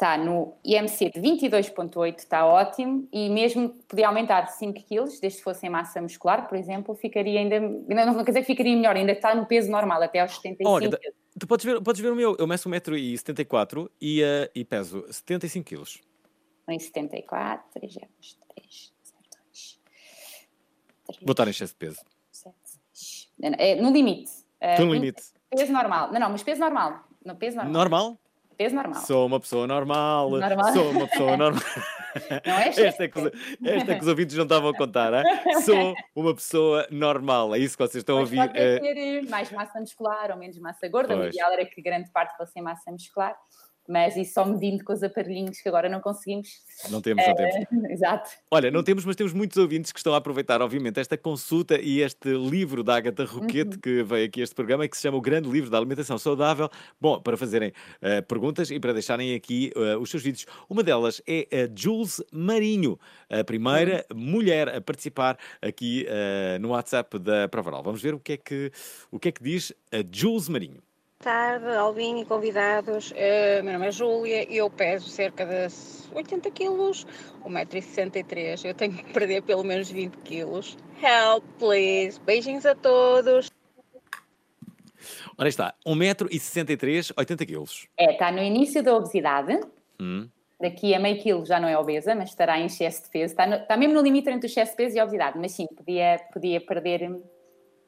[0.04, 5.46] Está no IMC de 22,8, está ótimo, e mesmo podia aumentar 5 quilos, desde que
[5.46, 8.98] fosse em massa muscular, por exemplo, ficaria ainda, ainda não quer dizer que ficaria melhor,
[8.98, 11.16] ainda está no peso normal, até aos 75 Olha, da- quilos.
[11.40, 12.36] tu podes ver, podes ver o meu.
[12.38, 16.02] Eu meço 1,74m e, eh, e peso 75kg.
[16.68, 18.94] Em 74, 3, 3, 2,
[21.22, 22.02] Vou estar em excesso de peso.
[22.30, 22.54] 7,
[22.92, 23.30] 6.
[23.58, 24.30] É, no limite.
[24.60, 25.24] Estou no limite.
[25.50, 26.12] Peso normal.
[26.12, 27.08] Não, não, mas peso normal.
[27.26, 27.74] No peso normal.
[27.74, 28.20] Normal?
[28.58, 29.02] Peso normal.
[29.02, 30.30] Sou uma pessoa normal.
[30.30, 30.74] Normal.
[30.74, 31.64] Sou uma pessoa normal.
[32.46, 32.84] Não é, chefe?
[32.86, 33.26] Esta é, que os,
[33.66, 35.14] esta é que os ouvintes não estavam a contar.
[35.14, 35.24] hein?
[35.66, 37.56] Sou uma pessoa normal.
[37.56, 38.38] É isso que vocês estão a ouvir.
[38.38, 41.16] pode eh, ter eh, mais massa muscular ou menos massa gorda.
[41.16, 41.30] O Pois.
[41.34, 43.36] ideal era que grande parte fosse massa muscular,
[43.88, 46.50] mas isso só medindo com os aparelhinhos que agora não conseguimos.
[46.90, 47.56] não temos, não temos.
[47.56, 48.30] Eh, Exato.
[48.50, 52.02] Olha, não temos, mas temos muitos ouvintes que estão a aproveitar, obviamente, esta consulta e
[52.02, 55.22] este livro da Agatha Roquete que veio aqui a este programa que se chama O
[55.22, 56.70] Grande Livro da Alimentação Saudável.
[57.00, 60.46] Bom, para fazerem eh, perguntas e para deixarem aqui eh, os seus vídeos.
[60.70, 62.98] Uma delas é a Jules Marinho,
[63.30, 67.84] a primeira mulher a participar aqui eh, no WhatsApp da Provaral.
[67.84, 68.72] Vamos ver o que é que,
[69.12, 70.82] o que, é que diz a Jules Marinho.
[71.24, 73.14] Tarde, Albinho e convidados.
[73.16, 75.68] Eh, meu nome é Júlia e eu peso cerca de
[76.14, 77.08] 80 quilos,
[77.46, 78.66] 1,63m.
[78.66, 80.78] Eu tenho que perder pelo menos 20 quilos.
[81.02, 82.20] Help, please.
[82.20, 83.50] Beijinhos a todos.
[85.38, 87.88] Ora está, 1,63m, 80 quilos.
[87.98, 89.60] É, está no início da obesidade.
[90.00, 90.30] Hum.
[90.60, 93.34] Daqui a meio quilo já não é obesa, mas estará em excesso de peso.
[93.34, 95.38] Está, no- está mesmo no limite entre o excesso de peso e a obesidade.
[95.40, 97.10] Mas sim, podia, podia perder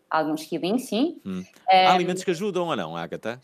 [0.10, 1.20] alguns quilinhos, sim.
[1.26, 1.44] Hum.
[1.70, 3.40] Há alimentos que ajudam ou não, Agatha?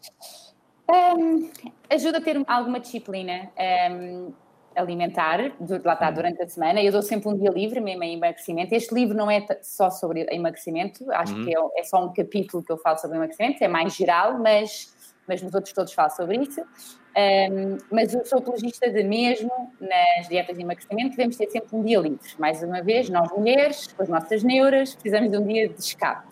[0.90, 1.50] Hum,
[1.90, 3.50] ajuda a ter alguma disciplina
[3.92, 4.34] hum,
[4.76, 5.40] alimentar,
[5.84, 6.82] lá está, durante a semana.
[6.82, 8.74] Eu dou sempre um dia livre, mesmo em emagrecimento.
[8.76, 11.46] Este livro não é só sobre emagrecimento, acho Uhum.
[11.46, 15.14] que é, é só um capítulo que eu falo sobre emagrecimento, é mais geral, mas,
[15.28, 16.62] mas nos outros todos falo sobre isso.
[16.62, 21.84] Hum, mas eu sou apologista de mesmo nas dietas de emagrecimento devemos ter sempre um
[21.84, 22.20] dia livre.
[22.40, 26.31] Mais uma vez, nós mulheres, com as nossas neuras, precisamos de um dia de escape.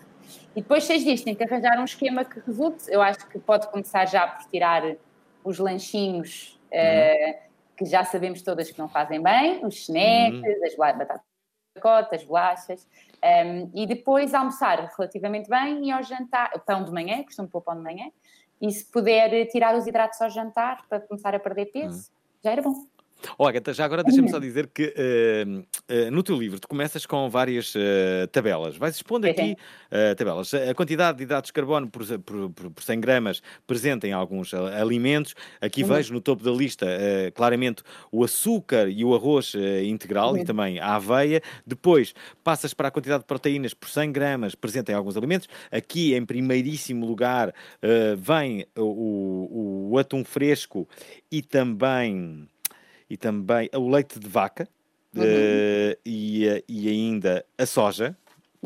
[0.55, 2.91] E depois, seis dias, tem que arranjar um esquema que resulte.
[2.91, 4.83] Eu acho que pode começar já por tirar
[5.43, 7.43] os lanchinhos eh,
[7.77, 11.29] que já sabemos todas que não fazem bem, os snacks, as bla- batatas
[12.12, 12.88] as bolachas,
[13.23, 17.62] um, e depois almoçar relativamente bem e ao jantar, o pão de manhã, costumo pôr
[17.62, 18.12] pão de manhã,
[18.62, 22.12] e se puder tirar os hidratos ao jantar para começar a perder peso,
[22.43, 22.85] já era bom.
[23.38, 25.45] Oh, Agatha, já agora deixa-me só dizer que eh,
[25.88, 28.77] eh, no teu livro tu começas com várias eh, tabelas.
[28.77, 29.55] Vais expondo aqui
[30.17, 30.53] tabelas.
[30.53, 34.53] A quantidade de hidratos de carbono por, por, por, por 100 gramas presente em alguns
[34.53, 35.34] alimentos.
[35.60, 35.89] Aqui Uhum.
[35.89, 36.86] vejo no topo da lista
[37.34, 39.53] claramente o açúcar e o arroz
[39.84, 40.45] integral e Uhum.
[40.45, 41.41] também a aveia.
[41.65, 45.47] Depois passas para a quantidade de proteínas por 100 gramas presente em alguns alimentos.
[45.71, 47.53] Aqui, em primeiríssimo lugar,
[48.17, 50.88] vem o, o, o atum fresco
[51.32, 52.47] e também
[53.10, 54.67] e também o leite de vaca
[55.15, 55.26] Uhum.
[55.26, 58.15] eh, e, eh, e ainda a soja,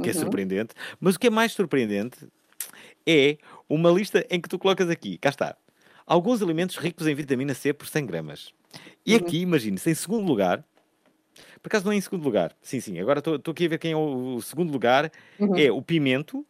[0.02, 0.20] que é Uhum.
[0.20, 0.74] surpreendente.
[1.00, 2.28] Mas o que é mais surpreendente
[3.08, 3.38] é
[3.70, 5.58] uma lista em que tu colocas aqui, cá está,
[6.06, 8.54] alguns alimentos ricos em vitamina C por 100 gramas.
[9.06, 9.20] E Uhum.
[9.20, 10.64] aqui, imagine-se, em segundo lugar,
[11.62, 13.78] por acaso não é em segundo lugar, sim, sim, agora estou estou aqui a ver
[13.80, 15.58] quem é o, o segundo lugar, Uhum.
[15.58, 16.46] é o pimento,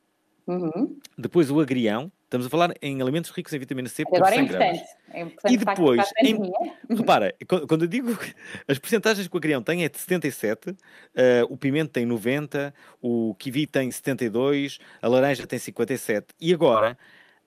[0.47, 0.99] Uhum.
[1.17, 4.37] depois o agrião, estamos a falar em alimentos ricos em vitamina C por Agora é
[4.39, 4.77] 100 gramas.
[4.77, 4.97] importante.
[5.11, 6.51] É importante E depois, em-.
[6.95, 8.09] Repara, qu- quando eu digo
[8.67, 10.75] as porcentagens que o agrião tem é de 77,
[11.13, 16.33] eh, o pimento tem 90, o kiwi tem 72, a laranja tem 57.
[16.41, 16.97] E agora,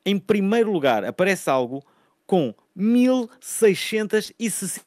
[0.04, 1.84] em primeiro lugar, aparece algo
[2.24, 4.84] com 1667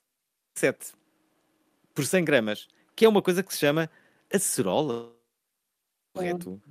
[1.94, 3.90] por 100 gramas, que é uma coisa que se chama
[4.34, 5.12] acerola.
[6.16, 6.62] Correto?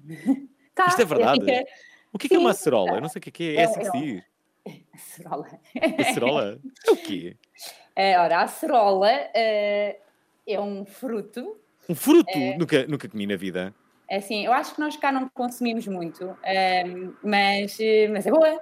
[0.75, 1.41] Tá, Isto é verdade.
[1.41, 1.65] fica-
[2.13, 2.93] O que é, que é uma acerola?
[2.93, 3.57] Eu não sei o que é é.
[3.57, 4.23] É É- que é se diz.
[4.95, 5.47] Acerola.
[5.99, 6.61] Acerola?
[6.87, 7.37] É o quê?
[7.97, 9.99] Eh, ora, a acerola eh,
[10.47, 11.59] é um fruto.
[11.89, 12.29] Um fruto?
[12.31, 12.57] É.
[12.57, 13.75] Nunca, nunca comi na vida.
[14.09, 18.31] É Assim, eu acho que nós cá não consumimos muito, ehm, mas, eh, mas é
[18.31, 18.59] boa.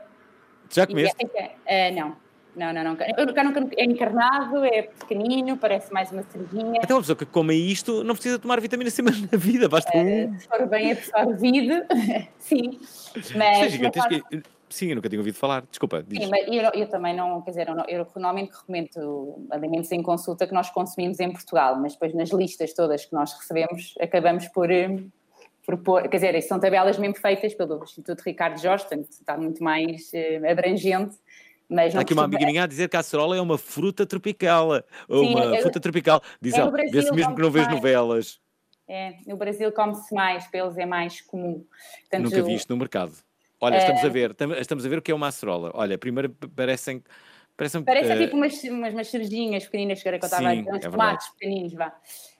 [0.73, 1.17] Já é comeste?
[1.67, 2.17] Eh, não,
[2.57, 2.97] não, não, não.
[3.17, 6.81] Eu cá nunca, é encarnado, é pequenino, parece mais uma cerejinha.
[6.83, 9.91] Até uma pessoa que come isto não precisa tomar vitamina C mais na vida, basta
[9.95, 10.39] Eh, um.
[10.41, 11.85] se for bem absorvido,
[12.39, 12.81] sim.
[13.37, 14.11] Mas, é gigantesco.
[14.33, 15.63] mas, Sim, eu nunca tinha ouvido falar.
[15.71, 16.25] Desculpa, diz.
[16.25, 20.03] sim, mas eu, eu também não, quer dizer, eu, não- eu normalmente recomendo alimentos em
[20.03, 24.49] consulta que nós consumimos em Portugal, mas depois nas listas todas que nós recebemos acabamos
[24.49, 24.99] por, eh,
[25.65, 29.63] por pôr, quer dizer, são tabelas mesmo feitas pelo Instituto Ricardo Jorge, portanto está muito
[29.63, 31.17] mais eh, abrangente,
[31.69, 34.75] mas Há aqui uma amiga minha a dizer que a acerola é uma fruta tropical.
[34.75, 36.23] Sim, uma é- fruta tropical.
[36.41, 38.41] Diz é ela, vê-se mesmo que não vês novelas.
[38.89, 41.65] É, no Brasil come-se mais, para eles é mais comum.
[42.03, 43.13] Portanto, Nunca vi isto no mercado.
[43.61, 43.79] Olha, É.
[43.79, 45.73] estamos a ver, tam- estamos a ver o que é uma acerola.
[45.75, 47.03] Olha, primeiro parecem.
[47.57, 50.55] parecem Parece eh, tipo umas, umas, umas cerejinhas pequeninas, que era que eu estava a
[50.55, 51.93] dizer, uns é tomates pequeninos, vá.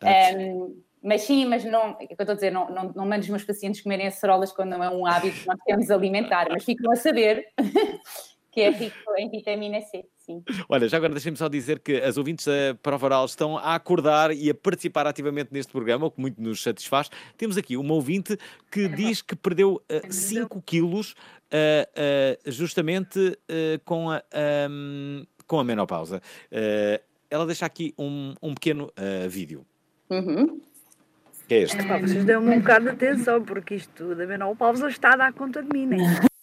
[0.03, 0.31] Ah.
[0.31, 3.07] Ehm, mas sim, mas não, é o que eu estou a dizer, não, não, não
[3.07, 6.47] mando os meus pacientes comerem acerolas quando não é um hábito que nós temos alimentar,
[6.51, 7.47] mas ficam a saber
[8.57, 10.43] que é rico em vitamina C, sim.
[10.67, 14.35] Olha, já agora deixem-me só dizer que as ouvintes da Prova Oral estão a acordar
[14.35, 17.11] e a participar ativamente neste programa, o que muito nos satisfaz.
[17.37, 18.39] Temos aqui uma ouvinte
[18.73, 21.15] que diz que perdeu 5 quilos
[21.53, 23.39] ah, ah, justamente
[23.85, 26.23] com, a, ahm, com a menopausa.
[27.31, 28.91] Ela deixa aqui um, um pequeno
[29.29, 29.67] vídeo.
[30.09, 30.63] Uhum.
[31.47, 31.87] Que é este.
[31.87, 35.63] Pá, vocês dão-me um bocado de atenção, porque isto da menopausa está a dar conta
[35.63, 35.99] de mim, né?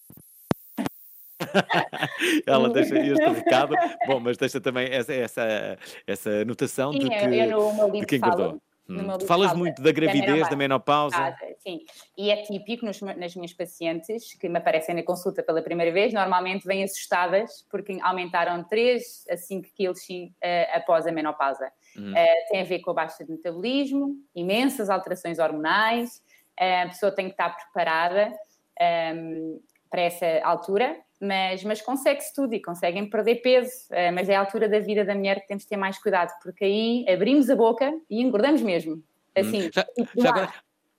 [2.46, 3.76] Ela deixa este recado.
[4.06, 5.78] Bom, mas deixa também essa, essa,
[6.08, 8.62] essa anotação de Sim, que, eu, eu de livro que falo.
[8.88, 9.20] no Hum.
[9.22, 11.16] falas falo muito da gravidez, da menopausa.
[11.18, 11.80] Ah, Sim,
[12.18, 16.12] e é típico nos- nas minhas pacientes que me aparecem na consulta pela primeira vez,
[16.14, 20.00] normalmente vêm assustadas porque aumentaram 3 a 5 quilos
[20.42, 21.72] eh, após a menopausa.
[21.96, 22.14] Uhum.
[22.16, 26.22] Eh, tem a ver com a baixa de metabolismo, imensas alterações hormonais,
[26.60, 28.34] eh, a pessoa tem que estar preparada
[28.80, 34.36] ehm, para essa altura, mas, mas consegue-se tudo e conseguem perder peso, eh, mas é
[34.36, 37.50] a altura da vida da mulher que temos de ter mais cuidado, porque aí abrimos
[37.50, 39.02] a boca e engordamos mesmo.
[39.36, 39.70] Assim, Hum.
[39.74, 40.54] Já- tipo já agora,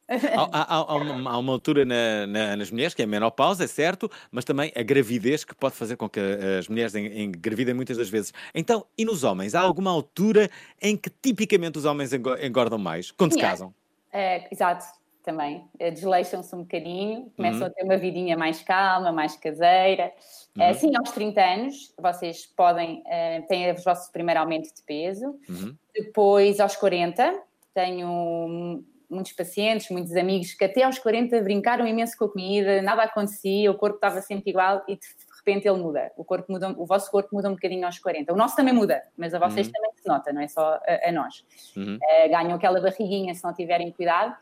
[0.08, 3.64] há, há- há uma, há uma altura na- na- nas mulheres que é a menopausa,
[3.64, 6.18] é certo, mas também a gravidez que pode fazer com que
[6.58, 8.32] as mulheres en- engravidem muitas das vezes.
[8.54, 9.54] Então, e nos homens?
[9.54, 13.10] Há alguma altura em que tipicamente os homens engo- engordam mais?
[13.10, 13.48] Quando se Sim, é.
[13.48, 13.74] casam?
[14.12, 14.84] É, exato,
[15.24, 15.64] também.
[15.78, 17.66] Eh, Desleixam-se um bocadinho, começam Uhum.
[17.66, 20.12] a ter uma vidinha mais calma, mais caseira.
[20.58, 20.74] Eh, Uhum.
[20.74, 25.38] Sim, aos 30 anos, vocês podem, eh, têm o vosso primeiro aumento de peso.
[25.48, 25.74] Uhum.
[25.94, 27.34] Depois, aos 40,
[27.72, 33.02] tenho muitos pacientes, muitos amigos que até aos 40 brincaram imenso com a comida, nada
[33.02, 35.06] acontecia, o corpo estava sempre igual e de
[35.38, 36.10] repente ele muda.
[36.16, 38.32] O, corpo muda, o vosso corpo muda um bocadinho aos 40.
[38.32, 39.72] O nosso também muda, mas a vocês Uhum.
[39.72, 41.44] também se nota, não é só a, a nós.
[41.76, 41.98] Uhum.
[42.02, 44.34] Eh, ganham aquela barriguinha se não tiverem cuidado.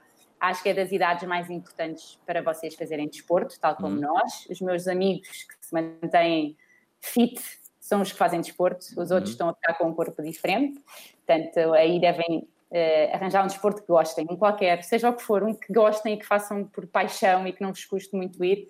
[0.43, 4.01] Acho que é das idades mais importantes para vocês fazerem desporto, tal como Uhum.
[4.01, 4.45] nós.
[4.51, 6.57] Os meus amigos que se mantêm
[7.01, 7.41] fit
[7.79, 9.35] são os que fazem desporto, os outros Uhum.
[9.35, 10.81] estão a ficar com um corpo diferente.
[11.25, 15.45] Portanto, aí devem eh, arranjar um desporto que gostem, um qualquer, seja o que for,
[15.45, 18.67] um que gostem e que façam por paixão e que não vos custe muito ir,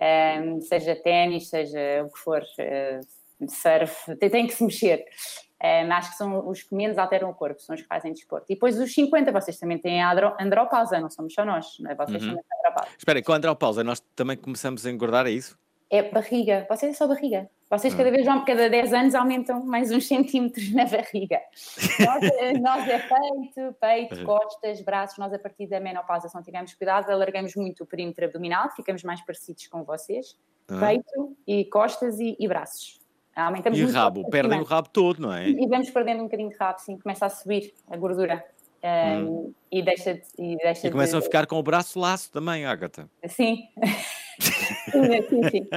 [0.00, 3.00] Ehm, seja ténis, seja o que for, eh,
[3.46, 5.04] surf, tem, tem que se mexer.
[5.62, 8.46] Ehm, acho que são os que menos alteram o corpo, são os que fazem desporto.
[8.50, 11.90] E depois os 50, vocês também têm a andro- andropausa, não somos só nós, não
[11.90, 11.94] é?
[11.94, 12.30] vocês Uhum.
[12.30, 12.88] também têm andropausa.
[12.98, 15.56] Espera, com a andropausa nós também começamos a engordar, é isso?
[15.88, 17.48] É barriga, vocês é só barriga.
[17.70, 17.96] Vocês Ah.
[17.98, 21.40] cada vez, cada 10 anos aumentam mais uns centímetros na barriga.
[22.00, 24.24] Nós, eh, nós é peito, peito, Uhum.
[24.24, 25.18] costas, braços.
[25.18, 29.02] Nós, a partir da menopausa, se não tivermos cuidado, alargamos muito o perímetro abdominal, ficamos
[29.04, 30.36] mais parecidos com vocês.
[30.68, 30.80] Ah.
[30.80, 33.00] Peito e costas e, e braços.
[33.34, 34.28] Aumentamos E rabo?
[34.28, 35.48] Perdem o rabo todo, não é?
[35.48, 38.44] E vamos perdendo um bocadinho de rabo, sim, começa a subir a gordura.
[38.84, 40.22] Um, e deixa de.
[40.36, 40.90] E, deixa Hum.
[40.90, 43.08] E começam a de, ficar com o braço laço também, Agatha.
[43.28, 43.62] Sim.
[44.40, 45.68] sim, sim, sim.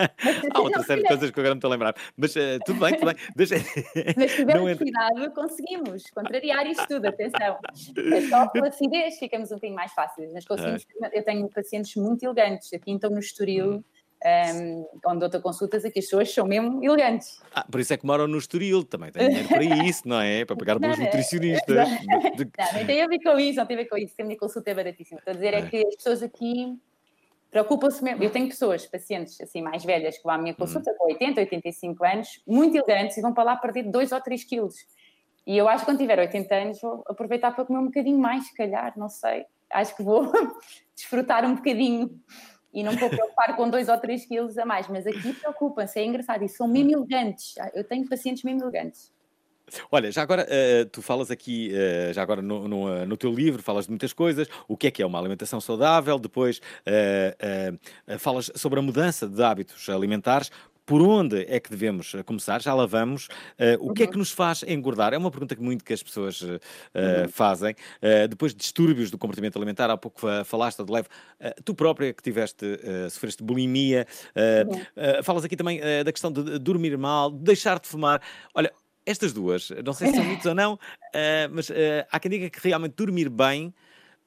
[0.52, 1.96] Há outra série de coisas que eu agora não estou a lembrar.
[2.18, 3.15] Mas eh, tudo bem, tudo bem.
[3.36, 3.56] Deixa...
[4.18, 7.60] Mas se Não tivermos entra- cuidado, conseguimos contrariar isto tudo, atenção.
[7.96, 10.32] É só acidez ficamos um bocadinho mais fáceis.
[10.34, 11.20] Mas conseguimos, É.
[11.20, 13.84] eu tenho pacientes muito elegantes, aqui então no Estoril,
[14.25, 17.39] um, onde dou consultas, aqui as pessoas são mesmo elegantes.
[17.53, 20.43] Ah, por isso é que moram no Estoril, também tem dinheiro para isso, não é?
[20.45, 21.75] Para pagar bons é- nutricionistas.
[21.89, 24.25] Não, não tem a ver com isso, não tem a ver com isso, que a
[24.25, 25.19] minha consulta é baratíssima.
[25.19, 25.65] Estou a dizer é, É.
[25.69, 26.75] que as pessoas aqui
[27.51, 28.23] preocupam-se mesmo.
[28.23, 32.03] Eu tenho pessoas, pacientes assim mais velhas, que vão à minha consulta com 80, 85
[32.03, 34.75] anos, muito elegantes e vão para lá perder 2 ou 3 quilos.
[35.47, 38.47] E eu acho que quando tiver 80 anos vou aproveitar para comer um bocadinho mais,
[38.47, 39.45] se calhar, não sei.
[39.69, 40.31] Acho que vou
[40.95, 42.09] desfrutar um bocadinho
[42.75, 44.88] e não vou preocupar com 2 ou 3 quilos a mais.
[44.89, 47.55] Mas aqui preocupam-se, é engraçado, e são mesmo elegantes.
[47.73, 49.15] Eu tenho pacientes mesmo elegantes.
[49.91, 53.31] Olha, já agora eh, tu falas aqui, eh, já agora no, no, eh, no teu
[53.33, 56.61] livro, falas de muitas coisas, o que é que é uma alimentação saudável, depois
[58.19, 60.51] falas sobre a mudança de hábitos alimentares,
[60.86, 62.62] por onde é que devemos eh, começar?
[62.62, 63.28] Já lá vamos.
[63.58, 65.13] Eh, o que é que nos faz engordar?
[65.13, 66.60] É uma pergunta que muito que as pessoas Uhum.
[67.32, 67.74] fazem.
[68.02, 71.08] Eh, depois de distúrbios do comportamento alimentar, há pouco fa- falaste de leve,
[71.63, 72.65] tu própria que tiveste,
[73.10, 75.24] sofreste bulimia, Uhum.
[75.24, 78.21] falas aqui também da questão de dormir mal, de deixar de fumar.
[78.54, 78.71] Olha,
[79.06, 80.80] estas duas, não sei se são mitos ou não,
[81.52, 81.69] mas
[82.12, 83.74] há quem diga que realmente dormir bem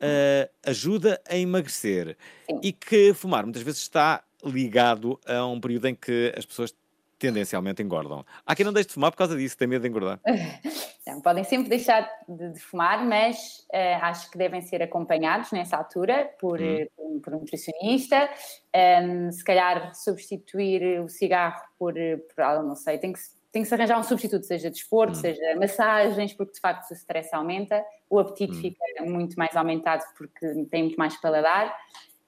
[0.01, 2.17] eh, ajuda a emagrecer
[2.49, 2.61] Sim.
[2.63, 6.75] e que fumar muitas vezes está ligado a um período em que as pessoas
[7.19, 8.25] tendencialmente engordam.
[8.47, 10.21] Há quem não deixe de fumar por causa disso, tem medo de engordar.
[11.07, 15.75] Não, podem sempre deixar de, de fumar, mas eh, acho que devem ser acompanhados nessa
[15.79, 16.65] altura por, Hum.
[16.65, 18.29] eh, por um- por um nutricionista.
[18.75, 23.35] Ehm, se calhar substituir o cigarro por, eh, por algo, não sei, tem que, se-
[23.51, 25.21] tem que se arranjar um substituto, seja desporto, Hum.
[25.23, 28.61] seja massagens, porque de facto o stress aumenta, o apetite Hum.
[28.61, 31.75] fica muito mais aumentado porque tem muito mais paladar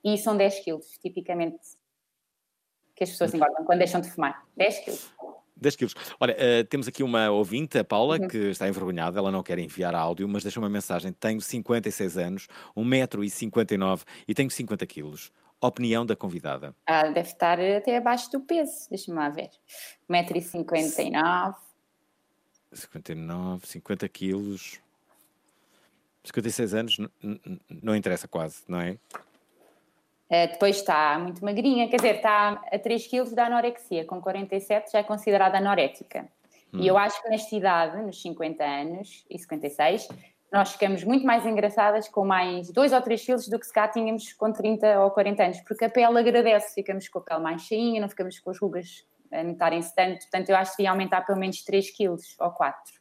[0.03, 1.59] e são 10 quilos, tipicamente,
[3.01, 4.45] que as pessoas engordam quando deixam de fumar.
[4.59, 5.11] 10 quilos.
[5.57, 5.95] 10 quilos.
[6.21, 8.29] Olha, eh, temos aqui uma ouvinte, a Paula, Uhum.
[8.29, 11.11] que está envergonhada, ela não quer enviar áudio, mas deixa uma mensagem.
[11.11, 15.33] Tenho 56 anos, 1,59m e tenho 50 quilos.
[15.63, 16.75] Opinião da convidada.
[16.87, 19.49] Ah, deve estar até abaixo do peso, deixa-me lá ver.
[20.11, 21.55] 1,59m.
[22.71, 24.79] 59, 50 quilos.
[26.23, 26.99] 56 anos,
[27.83, 28.99] não interessa quase, não é?
[30.31, 34.93] Eh, depois está muito magrinha, quer dizer, está a 3 kg da anorexia, com 47
[34.93, 36.29] já é considerada anorética.
[36.73, 40.07] E eu acho que nesta idade, nos 50 anos e 56,
[40.53, 43.89] nós ficamos muito mais engraçadas com mais 2 ou 3 quilos do que se cá
[43.89, 47.63] tínhamos com 30 ou 40 anos, porque a pele agradece, ficamos com a pele mais
[47.63, 51.23] cheinha, não ficamos com as rugas a notarem-se tanto, portanto eu acho que devia aumentar
[51.23, 53.00] pelo menos 3 quilos ou 4.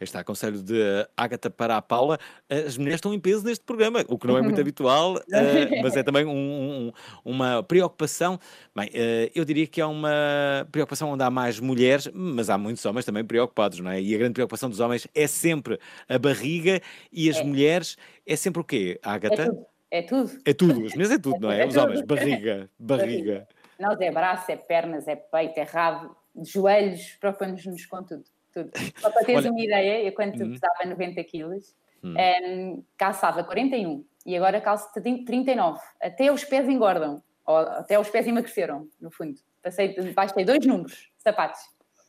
[0.00, 0.80] Este é conselho de
[1.16, 2.18] Ágata para a Paula.
[2.48, 5.96] As mulheres estão em peso neste programa, o que não é muito habitual, eh, mas
[5.96, 6.92] é também um- um-
[7.24, 8.38] uma preocupação.
[8.74, 12.84] Bem, eh, eu diria que é uma preocupação onde há mais mulheres, mas há muitos
[12.86, 14.00] homens também preocupados, não é?
[14.00, 16.80] E a grande preocupação dos homens é sempre a barriga
[17.12, 17.96] e as mulheres
[18.26, 19.42] é sempre o quê, É Ágata?
[19.90, 20.38] é tudo.
[20.44, 21.62] É tudo, as mulheres é tudo, não é?
[21.62, 23.48] É Os homens, barriga, barriga.
[23.80, 28.24] Nós é braço, é pernas, é peito, é rabo, joelhos, preocupamos-nos com tudo.
[28.52, 28.70] Tudo.
[29.00, 30.52] Só para teres Olha- uma ideia, eu quando Uhum.
[30.52, 32.14] pesava 90 quilos, Hum.
[32.16, 35.80] em, calçava 41 e agora calço 39.
[36.00, 39.38] Até os pés engordam, ou até os pés emagreceram, no fundo.
[39.62, 41.60] Passei, baixei dois números sapatos.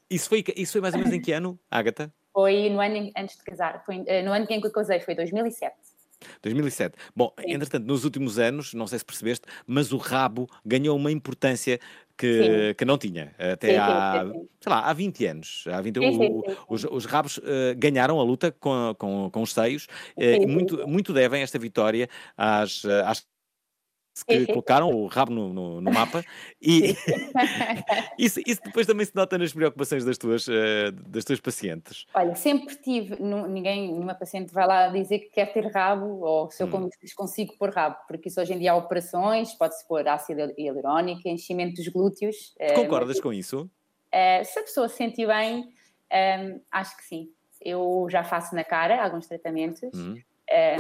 [0.10, 2.14] Isso foi, isso foi mais ou menos em que ano, Ágata?
[2.32, 5.16] Foi no ano antes de casar, foi, eh, no ano em que eu casei, foi
[5.16, 5.76] 2007.
[6.42, 6.98] 2007.
[7.16, 11.80] Bom, entretanto, nos últimos anos, não sei se percebeste, mas o rabo ganhou uma importância
[12.18, 12.76] que, Sim.
[12.78, 13.34] que não tinha.
[13.38, 14.50] Até Sim, sim, há, sim, sim.
[14.62, 15.64] sei lá, há 20 anos.
[15.68, 16.58] Há 20, Sim, sim, o- sim, sim.
[16.68, 20.46] Os, os rabos eh, ganharam a luta com, com, com os seios eh, Sim, e
[20.46, 23.26] sim, muito, muito devem esta vitória às, eh, às
[24.24, 26.26] que colocaram o rabo no, no, no mapa
[26.62, 26.98] e
[28.18, 32.06] isso, isso depois também se nota nas preocupações das tuas, eh, das tuas pacientes.
[32.14, 36.64] Olha, sempre tive, ninguém, nenhuma paciente vai lá dizer que quer ter rabo ou se
[36.64, 36.90] eu Hum.
[37.16, 41.76] consigo pôr rabo, porque isso hoje em dia há operações, pode-se pôr ácido hialurónico, enchimento
[41.76, 42.56] dos glúteos.
[42.60, 43.70] eh, Concordas mas, com isso?
[44.12, 45.70] eh, se a pessoa se sentir bem,
[46.12, 47.34] eh, acho que sim.
[47.62, 50.24] Eu já faço na cara alguns tratamentos Hum.
[50.50, 50.78] eh,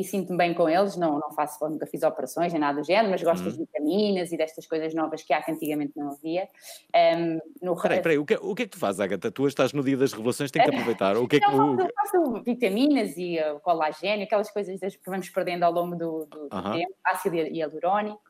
[0.00, 3.10] e sinto-me bem com eles, não, não faço, nunca fiz operações nem nada do género,
[3.10, 3.44] mas gosto Hum.
[3.46, 6.48] das vitaminas e destas coisas novas que há que antigamente não havia.
[6.92, 9.30] Eh, no, Peraí, peraí, o que, o que é que tu fazes, Agatha?
[9.30, 11.16] Tu estás no dia das revelações, tem que aproveitar.
[11.16, 14.96] O que é que, Não, o- faço, faço vitaminas e uh, colagênio, aquelas coisas das
[14.96, 18.20] que vamos perdendo ao longo do, do- do tempo, ácido hialurónico.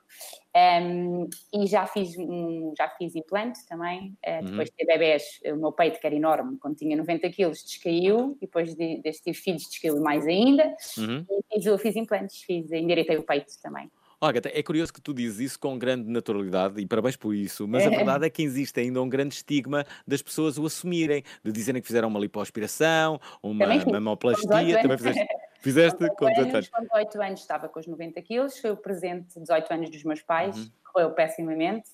[0.57, 4.17] Um, e já fiz, um, já fiz implante também.
[4.27, 4.51] Uh, Uhum.
[4.51, 8.37] Depois de ter bebés, o meu peito, que era enorme, quando tinha 90 quilos, descaiu.
[8.39, 10.75] E depois de, desde ter filhos, descaiu mais ainda.
[10.99, 11.25] Uhum.
[11.31, 13.91] E fiz, eu fiz implantes, fiz, endireitei o peito também.
[14.23, 17.87] Agatha, é curioso que tu dizes isso com grande naturalidade e parabéns por isso, mas
[17.87, 17.91] a É.
[18.05, 21.87] verdade é que existe ainda um grande estigma das pessoas o assumirem, de dizerem que
[21.89, 25.25] fizeram uma lipoaspiração, uma Também mamoplastia, 18 também fizeste,
[25.61, 26.69] fizeste com 18 anos.
[26.69, 30.05] com 18 anos estava com os 90 quilos, foi o presente de 18 anos dos
[30.05, 30.71] meus pais, Uhum.
[30.93, 31.89] correu pessimamente,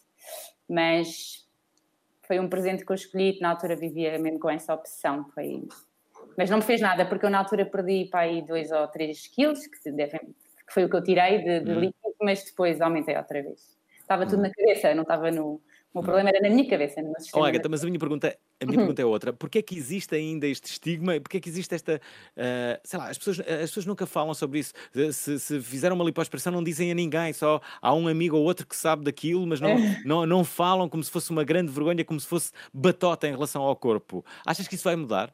[0.68, 1.46] mas
[2.26, 5.62] foi um presente que eu escolhi, na altura vivia mesmo com essa opção, foi...
[6.37, 9.26] Mas não me fez nada, porque eu na altura perdi para aí 2 ou 3
[9.29, 11.81] quilos, que, devem, que foi o que eu tirei de, de Uhum.
[11.81, 13.76] líquido, mas depois aumentei outra vez.
[14.00, 15.61] Estava tudo na cabeça, não estava no...
[16.01, 17.49] O problema era na minha cabeça, no meu Oh, sistema.
[17.49, 19.33] Agatha, mas a minha pergunta, a minha pergunta é outra.
[19.33, 21.19] Porquê é que existe ainda este estigma?
[21.21, 22.01] Porquê é que existe esta...
[22.37, 24.73] ah, sei lá, as pessoas, as pessoas nunca falam sobre isso.
[25.13, 28.67] Se, se fizeram uma lipoaspiração não dizem a ninguém, só há um amigo ou outro
[28.67, 32.21] que sabe daquilo, mas não, não, não falam como se fosse uma grande vergonha, como
[32.21, 34.25] se fosse batota em relação ao corpo.
[34.47, 35.33] Achas que isso vai mudar?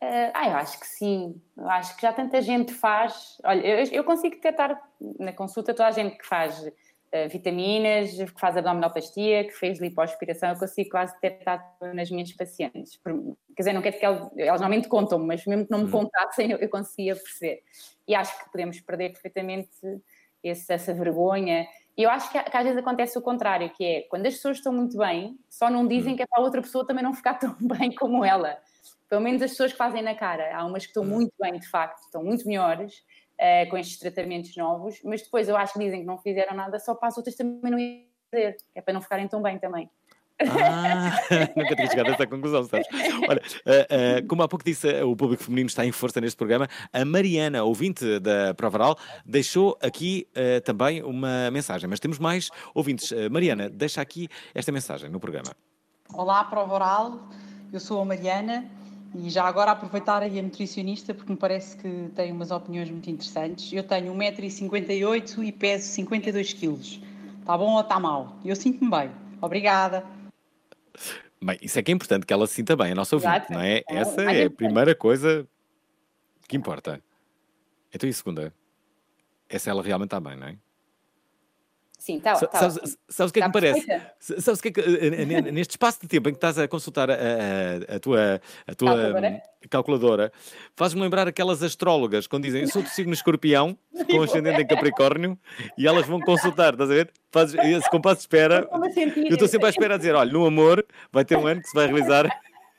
[0.00, 1.40] Eh, ah, eu acho que sim.
[1.56, 3.38] Eu acho que já tanta gente faz.
[3.44, 4.80] Olha, eu, eu consigo detectar
[5.18, 6.70] na consulta toda a gente que faz
[7.12, 12.96] eh, vitaminas, que faz abdominoplastia, que fez lipoaspiração, eu consigo quase detectar nas minhas pacientes.
[12.96, 15.78] Por- quer dizer, não quer dizer que elas, elas normalmente contam, mas mesmo que não
[15.78, 15.90] me Uhum.
[15.92, 17.62] contassem, eu, eu conseguia perceber.
[18.06, 19.70] E acho que podemos perder perfeitamente
[20.42, 21.66] esse- essa vergonha.
[21.96, 24.58] E eu acho que, que às vezes acontece o contrário, que é quando as pessoas
[24.58, 26.16] estão muito bem, só não dizem Hum.
[26.16, 28.58] que é para a outra pessoa também não ficar tão bem como ela.
[29.08, 30.54] Pelo menos as pessoas que fazem na cara.
[30.56, 33.04] Há umas que estão muito bem, de facto, estão muito melhores
[33.38, 36.78] eh, com estes tratamentos novos, mas depois eu acho que dizem que não fizeram nada
[36.78, 39.58] só para as outras também não irem fazer, que é para não ficarem tão bem
[39.58, 39.90] também.
[40.38, 41.16] Ah,
[41.56, 42.86] nunca tinha chegado a essa conclusão, sabes?
[43.28, 46.68] Olha, ah, ah, como há pouco disse, o público feminino está em força neste programa.
[46.92, 53.12] A Mariana, ouvinte da Provaral, deixou aqui ah, também uma mensagem, mas temos mais ouvintes.
[53.30, 55.52] Mariana, deixa aqui esta mensagem no programa.
[56.12, 57.28] Olá, prova oral.
[57.72, 58.70] Eu sou a Mariana
[59.24, 63.08] e já agora aproveitar aí a nutricionista porque me parece que tem umas opiniões muito
[63.10, 63.72] interessantes.
[63.72, 66.78] Eu tenho 1,58m e peso 52 kg.
[67.40, 68.36] Está bom ou está mal?
[68.44, 69.10] Eu sinto-me bem.
[69.40, 70.04] Obrigada.
[71.42, 73.52] Bem, isso é que é importante, que ela se sinta bem, a nossa ouvinte, Exato.
[73.52, 73.78] não é?
[73.78, 75.46] É, Essa é a primeira coisa
[76.48, 77.00] que importa.
[77.92, 78.54] Então, e a segunda?
[79.48, 80.56] Essa ela realmente está bem, não é?
[81.98, 83.86] Sim, está Sa- tá, sabes, sabes o que é que me tá parece?
[83.86, 84.12] perfeita.
[84.20, 86.58] S- Sabes o que é que, eh, eh, neste espaço de tempo em que estás
[86.58, 89.28] a consultar a, a- a tua, a tua Calculadora.
[89.30, 90.32] hum, calculadora,
[90.76, 93.76] faz-me lembrar aquelas astrólogas quando dizem eu sou do signo escorpião,
[94.10, 95.38] com ascendente em Capricórnio,
[95.76, 97.10] e elas vão consultar, estás a ver?
[97.32, 98.60] Fazes esse compasso de espera.
[98.60, 101.36] Estou a sentir- Eu estou sempre à espera a dizer: olha, no amor vai ter
[101.38, 102.28] um ano que se vai realizar.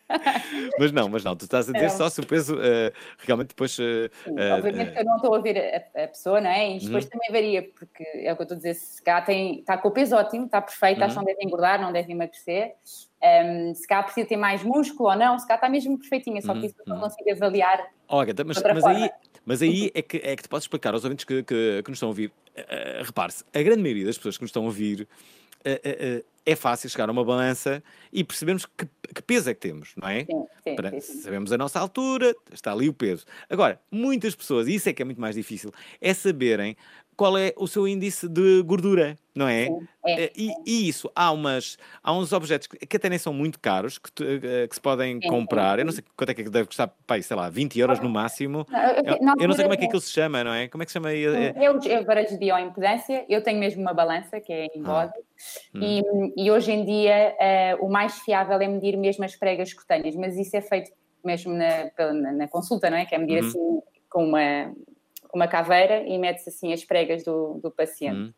[0.79, 1.97] mas não, mas não, tu estás a dizer Não.
[1.97, 3.77] só se o peso eh, realmente depois.
[3.79, 6.77] eh, Sim, eh, obviamente que eu não estou a ouvir a, a pessoa, não é?
[6.77, 7.09] E depois Uhum.
[7.11, 9.89] também varia, porque é o que eu estou a dizer, se cá tem, está com
[9.89, 11.25] o peso ótimo, está perfeito, acho que Uhum.
[11.25, 12.73] não deve engordar, não deve emagrecer.
[13.21, 16.53] Um, se cá precisa ter mais músculo ou não, se cá está mesmo perfeitinha, só
[16.53, 16.99] Uhum, que isso eu uhum.
[16.99, 17.83] não consigo avaliar.
[18.07, 18.99] Olha, mas, outra mas forma.
[19.03, 19.09] aí,
[19.45, 21.97] mas aí é, que, é que te podes explicar aos ouvintes que, que, que nos
[21.97, 22.31] estão a ouvir.
[22.55, 25.07] Eh, Repare-se, a grande maioria das pessoas que nos estão a ouvir
[25.65, 29.59] eh, eh, é fácil chegar a uma balança e percebermos que, que peso é que
[29.59, 30.23] temos, não é?
[30.23, 31.21] Sim, sim, Para- sim, sim.
[31.21, 33.25] Sabemos a nossa altura, está ali o peso.
[33.49, 36.77] Agora, muitas pessoas, e isso é que é muito mais difícil, é saberem
[37.17, 39.65] qual é o seu índice de gordura, não é?
[40.05, 43.33] é, Eh, E, e isso, há, umas, há uns objetos que que até nem são
[43.33, 45.79] muito caros, que, tu- eh, que se podem comprar.
[45.79, 48.65] Eu não sei quanto é que deve custar, pai, sei lá, 20 euros no máximo.
[49.03, 50.67] Eu- Eu, não sei como é que aquilo se chama, não é?
[50.67, 51.11] Como é que se chama?
[51.13, 54.87] Eh, Eu, eu varejo de bioimpedância, eu tenho mesmo uma balança que é em Ah.
[54.87, 55.13] bode,
[55.75, 55.81] Hum.
[56.35, 60.15] e, e hoje em dia eh, o mais fiável é medir mesmo as pregas cutâneas,
[60.15, 60.91] mas isso é feito
[61.23, 63.05] mesmo na, na, na consulta, não é?
[63.05, 63.49] Que é medir Uhum.
[63.49, 64.73] assim com uma,
[65.37, 68.17] uma caveira e mete-se assim as pregas do, do paciente.
[68.17, 68.33] Hum.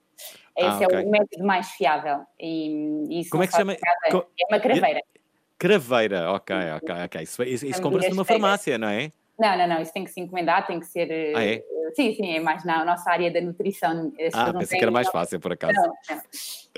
[0.57, 2.25] Esse Ah, é o método mais fiável.
[2.39, 3.75] E, isso Como é que se chama?
[4.11, 5.01] Co- É uma craveira.
[5.57, 7.21] Craveira, ok, ok, ok.
[7.21, 9.11] Isso, isso, isso Vamos compra-se numa farmácia, não é?
[9.37, 11.09] Não, não, não, isso tem que se encomendar, tem que ser.
[11.09, 11.63] eh, Ah, é?
[11.95, 14.13] Sim, sim, é mais na nossa área da nutrição.
[14.33, 15.73] Ah, pensei que era mais fácil, por acaso.
[15.73, 15.87] Não,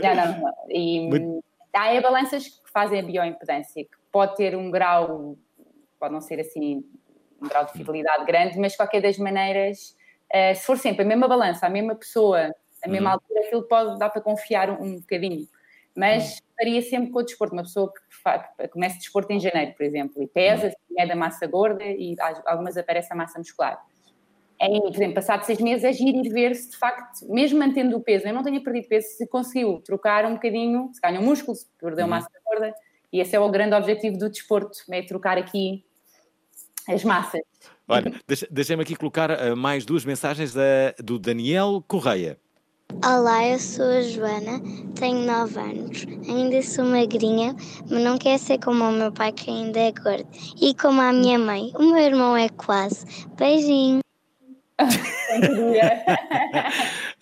[0.01, 0.53] não, não, não, não.
[0.69, 1.43] E Muito-
[1.73, 5.35] há é balanças que fazem a bioimpedância, que pode ter um grau,
[5.99, 6.83] pode não ser assim
[7.41, 9.97] um grau de fidelidade grande, mas de qualquer das maneiras,
[10.33, 12.53] eh, se for sempre a mesma balança, a mesma pessoa,
[12.83, 13.13] a mesma Uhum.
[13.15, 15.47] altura, aquilo pode dar para confiar um, um bocadinho.
[15.95, 17.53] Mas varia sempre com o desporto.
[17.53, 21.83] Uma pessoa que, começa desporto em janeiro, por exemplo, e pesa, é da massa gorda
[21.83, 22.15] e
[22.45, 23.79] algumas aparece a massa muscular.
[24.59, 27.97] Em, por exemplo, passado seis meses é giro ir ver se de facto, mesmo mantendo
[27.97, 31.55] o peso, eu não tenha perdido peso, se conseguiu trocar um bocadinho, se ganhou músculo,
[31.55, 32.11] se perdeu Uhum.
[32.11, 32.73] massa gorda,
[33.11, 35.83] e esse é o grande objetivo do desporto, é trocar aqui
[36.87, 37.41] as massas.
[37.87, 38.13] Olha,
[38.49, 42.37] deixa-me aqui colocar eh, mais duas mensagens da- do Daniel Correia.
[43.05, 44.61] Olá, eu sou a Joana,
[44.99, 47.55] tenho 9 anos, ainda sou magrinha,
[47.89, 50.27] mas não quero ser como o meu pai que ainda é gordo.
[50.61, 53.05] E como a minha mãe, o meu irmão é quase.
[53.37, 54.00] Beijinho.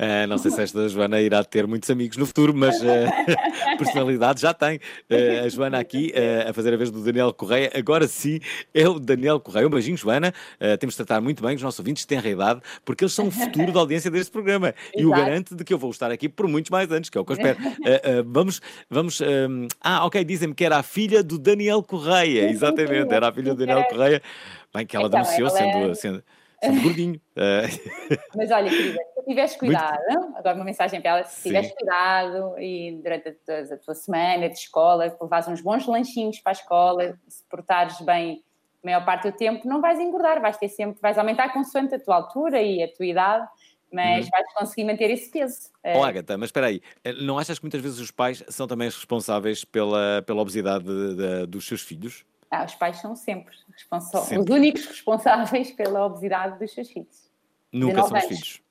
[0.02, 3.06] Eh, não sei se esta Joana irá ter muitos amigos no futuro, mas eh,
[3.78, 4.80] personalidade já tem.
[5.10, 6.14] Eh, a Joana aqui
[6.48, 7.70] a fazer a vez do Daniel Correia.
[7.76, 8.40] Agora sim
[8.74, 9.68] é o Daniel Correia.
[9.68, 10.34] Um beijinho, Joana.
[10.80, 13.32] Temos de tratar muito bem os nossos ouvintes de tenra idade, porque eles são o
[13.32, 14.74] futuro da audiência deste programa.
[14.96, 15.22] E o Exato.
[15.26, 17.34] garanto de que eu vou estar aqui por muitos mais anos, que é o que
[17.34, 17.58] eu espero.
[18.26, 19.20] Vamos, vamos.
[19.20, 22.50] ehm, ah, ok, dizem-me que era a filha do Daniel Correia.
[22.50, 24.22] Exatamente, era a filha do Daniel Correia.
[24.74, 26.24] Bem, que ela Então, denunciou ela sendo, é- sendo,
[26.64, 27.22] sendo gordinho.
[27.36, 27.62] Eh,
[28.36, 31.50] Mas olha, querida, se tiveres cuidado, agora uma mensagem para ela, se Sim.
[31.50, 36.40] tiveres cuidado e durante a tua, a tua semana de escola, levares uns bons lanchinhos
[36.40, 38.44] para a escola, se portares bem
[38.84, 42.00] a maior parte do tempo, não vais engordar, vais ter sempre, vais aumentar consoante a
[42.00, 43.48] tua altura e a tua idade,
[43.92, 44.32] mas Uhum.
[44.32, 45.72] vais conseguir manter esse peso.
[45.96, 48.88] Oh, Agatha, mas espera aí, eh, não achas que muitas vezes os pais são também
[48.88, 52.24] responsáveis pela, pela obesidade de- de- dos seus filhos?
[52.52, 53.56] Ah, os pais são sempre,
[54.26, 54.40] Sempre.
[54.40, 57.30] os únicos responsáveis pela obesidade dos seus filhos.
[57.72, 58.62] Nunca são os filhos.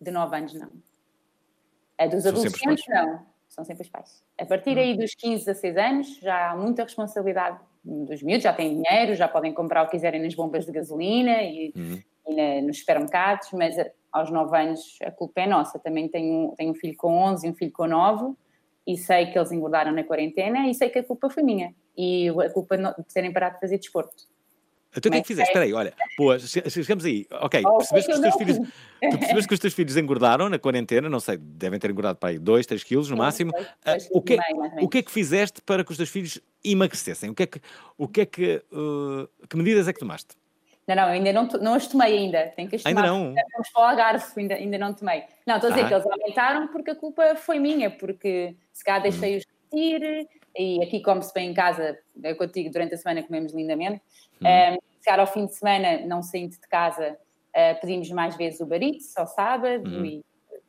[0.00, 0.70] De 9 anos, não.
[1.96, 3.26] A dos São adolescentes, não.
[3.48, 4.24] São sempre os pais.
[4.38, 8.52] A partir aí dos 15 a 6 anos, já há muita responsabilidade dos miúdos, já
[8.52, 12.02] têm dinheiro, já podem comprar o que quiserem nas bombas de gasolina e, Uhum.
[12.28, 15.78] e na- nos supermercados, mas a- aos 9 anos a culpa é nossa.
[15.78, 18.34] Também tenho, tenho um filho com 11 e um filho com 9
[18.86, 21.72] e sei que eles engordaram na quarentena e sei que a culpa foi minha.
[21.96, 24.24] E a culpa de terem parado de fazer desporto.
[24.96, 25.48] Então o que é que fizeste?
[25.48, 27.26] é- Espera aí, olha, boa, che- chegamos aí.
[27.32, 28.58] Ok, Oh, percebeste que os eu teus filhos.
[29.10, 32.28] Tu percebeste que os teus filhos engordaram na quarentena, não sei, devem ter engordado para
[32.30, 33.50] aí 2, 3 quilos no máximo.
[33.50, 35.96] dois- Ah, dois o, que, e meio, o que é que fizeste para que os
[35.96, 37.28] teus filhos emagrecessem?
[37.30, 37.60] O que é que.
[37.98, 40.36] O que, é que, uh, que medidas é que tomaste?
[40.86, 42.52] Não, não, ainda não, não as tomei ainda.
[42.54, 43.12] Tenho que as Ainda tomar.
[43.18, 43.34] não?
[43.52, 45.24] Vamos para o Algarve, ainda, ainda não tomei.
[45.46, 45.88] Não, estou a dizer Ah.
[45.88, 51.00] que eles aumentaram porque a culpa foi minha, porque se calhar deixei-os repetir e aqui
[51.02, 54.00] come-se bem em casa, eu contigo, durante a semana comemos lindamente.
[54.40, 54.46] Hum.
[54.46, 57.16] Um, se calhar ao fim de semana, não saindo de casa,
[57.50, 60.04] uh, pedimos mais vezes o barito, ao sábado, Hum.
[60.04, 60.24] e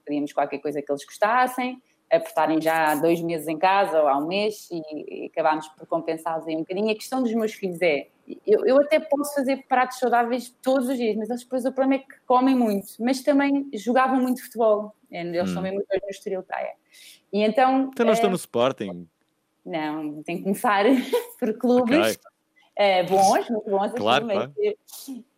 [0.05, 1.81] pedíamos qualquer coisa que eles gostassem.
[2.11, 5.67] por estarem já há dois meses em casa ou há um mês e, e acabámos
[5.69, 6.89] por compensá-los aí um bocadinho.
[6.91, 8.07] A questão dos meus filhos é,
[8.45, 11.95] eu, eu até posso fazer pratos saudáveis todos os dias, mas eles depois o problema
[11.95, 15.53] é que comem muito, mas também jogavam muito futebol, eles Hum.
[15.55, 16.73] são mesmo dois no Estoril Praia.
[17.33, 17.89] E então...
[17.91, 19.07] Então não estão eh, no Sporting.
[19.65, 20.85] Não, tem que começar
[21.39, 22.19] por clubes Ok.
[22.77, 24.49] eh, bons, muito bons, assim, Claro, mas,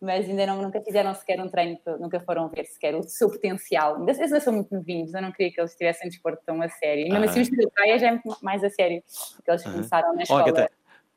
[0.00, 4.02] mas ainda não, nunca fizeram sequer um treino, nunca foram ver sequer o seu potencial.
[4.02, 7.06] Eles ainda são muito novinhos, eu não queria que eles tivessem desporto tão a sério.
[7.06, 7.30] E mesmo Aham.
[7.30, 9.02] assim, o Estoril Praia já é muito mais a sério,
[9.36, 9.72] porque eles Aham.
[9.72, 10.68] começaram na escola.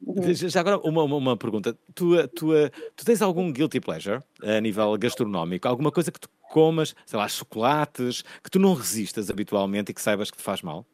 [0.03, 0.33] Uhum.
[0.33, 1.77] já agora uma, uma, uma pergunta.
[1.93, 2.47] Tu, tu,
[2.95, 5.67] tu tens algum guilty pleasure a nível gastronómico?
[5.67, 10.01] Alguma coisa que tu comas, sei lá, chocolates, que tu não resistas habitualmente e que
[10.01, 10.85] saibas que te faz mal?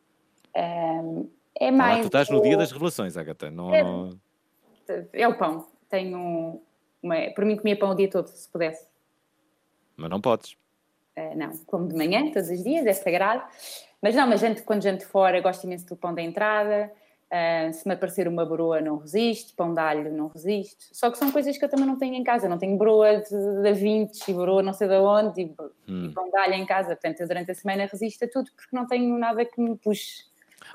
[1.60, 2.02] É Ah, lá, mais.
[2.02, 3.50] tu estás no o- dia das revelações, Agatha.
[3.52, 3.84] Não, É.
[3.84, 4.18] não-
[5.14, 5.68] É o pão.
[5.90, 6.62] Tenho.
[7.04, 7.16] Uma...
[7.36, 8.88] Por mim, comia pão o dia todo, se pudesse.
[9.96, 10.54] Mas não podes.
[11.18, 13.44] Uh, não, como de manhã, todos os dias, é sagrado.
[14.02, 16.92] Mas não, mas janto, quando janto fora, gosto imenso do pão da entrada.
[17.30, 19.54] Uh, se me aparecer uma broa, não resisto.
[19.56, 20.86] Pão de alho, não resisto.
[20.94, 22.48] Só que são coisas que eu também não tenho em casa.
[22.48, 25.56] Não tenho broa de, de 20 e broa não sei de onde e,
[25.92, 26.06] Hum.
[26.06, 26.90] e pão de alho em casa.
[26.90, 30.26] Portanto, eu durante a semana resisto a tudo porque não tenho nada que me puxe.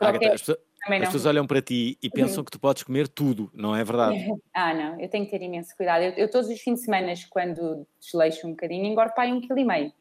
[0.00, 1.10] Agatha, Qualquer- as, pessoas- também as não.
[1.10, 2.44] pessoas olham para ti e pensam Uhum.
[2.44, 4.24] que tu podes comer tudo, não é verdade?
[4.54, 6.02] Ah, não, eu tenho que ter imenso cuidado.
[6.02, 9.40] Eu, eu todos os fins de semana, quando desleixo um bocadinho, engordo para aí um
[9.40, 9.92] quilo e meio.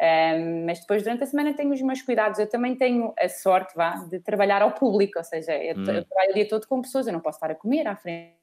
[0.00, 2.38] Ahm, mas depois, durante a semana, tenho os meus cuidados.
[2.40, 5.84] Eu também tenho a sorte, vá, de trabalhar ao público, ou seja, eu, Hum.
[5.86, 8.36] eu trabalho o dia todo com pessoas, eu não posso estar a comer à frente.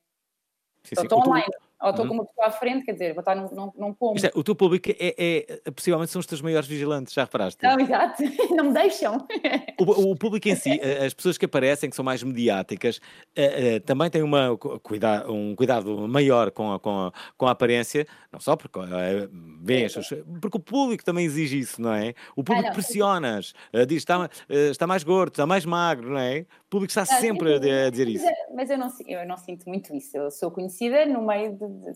[0.83, 1.07] Sim, Ou sim.
[1.07, 2.09] estou online, ou estou Uhum.
[2.09, 4.17] com uma pessoa à frente, quer dizer, vou estar, não, não, não como.
[4.19, 4.95] É, o teu público é,
[5.65, 7.63] é- possivelmente são os teus maiores vigilantes, já reparaste?
[7.63, 8.23] Não, exato,
[8.55, 9.25] não me deixam.
[9.79, 12.99] O, o público em si, eh, as pessoas que aparecem, que são mais mediáticas,
[13.35, 17.47] eh, eh, também têm uma, cu- cuida, um cuidado maior com a, com a, com
[17.47, 19.27] a aparência, não só porque eh,
[19.61, 20.09] veem as suas-
[20.41, 22.13] porque o público também exige isso, não é?
[22.35, 26.19] O público não, pressiona-as, eh, diz está, eh, está mais gordo, está mais magro, não
[26.19, 26.45] é?
[26.67, 28.25] O público está Ah, sempre a, sim, a dizer mas isso.
[28.27, 30.15] é- Mas eu não, eu não sinto muito isso.
[30.17, 31.93] Eu sou conhecida no meio de, de-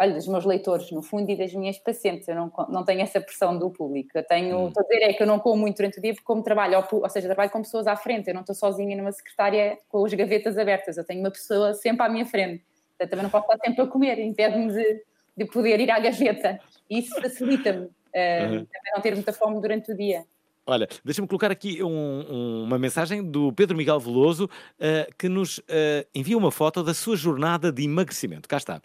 [0.00, 2.26] olha, dos meus leitores, no fundo, e das minhas pacientes.
[2.28, 4.10] Eu não, não tenho essa pressão do público.
[4.14, 4.68] Eu tenho, Hum.
[4.68, 6.76] estou a dizer, é que eu não como muito durante o dia porque como trabalho,
[6.76, 8.28] ao pu- ou seja, trabalho com pessoas à frente.
[8.28, 10.96] Eu não estou sozinha numa secretária com as gavetas abertas.
[10.96, 12.64] Eu tenho uma pessoa sempre à minha frente.
[12.98, 14.18] Também não posso estar sempre a comer.
[14.18, 15.02] Impede-me de,
[15.36, 16.58] de poder ir à gaveta.
[16.88, 17.88] E isso facilita-me.
[18.12, 18.50] eh, Uhum.
[18.50, 20.24] também não ter muita fome durante o dia.
[20.66, 21.88] Olha, deixa-me colocar aqui um-
[22.28, 24.48] um- uma mensagem do Pedro Miguel Veloso
[24.80, 28.48] eh, que nos eh, envia uma foto da sua jornada de emagrecimento.
[28.48, 28.82] Cá está.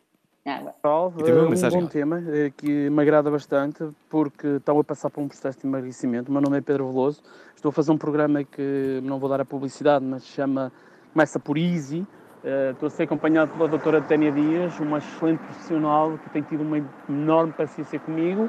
[0.80, 4.80] Salve, E tem uma um mensagem bom tema eh, que me agrada bastante porque estão
[4.80, 6.30] a passar por um processo de emagrecimento.
[6.30, 7.24] O meu nome é Pedro Veloso,
[7.56, 10.72] estou a fazer um programa que não vou dar a publicidade, mas chama
[11.12, 12.06] Começa por Easy.
[12.44, 16.62] Eh, estou a ser acompanhado pela doutora Tânia Dias, uma excelente profissional que tem tido
[16.62, 16.78] uma
[17.10, 18.48] enorme paciência comigo.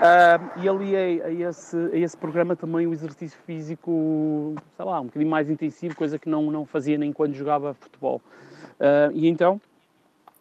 [0.00, 5.04] Ah, e aliei a esse, a esse programa também o exercício físico, sei lá, um
[5.04, 8.20] bocadinho mais intensivo, coisa que não, não fazia nem quando jogava futebol.
[9.12, 9.60] E então,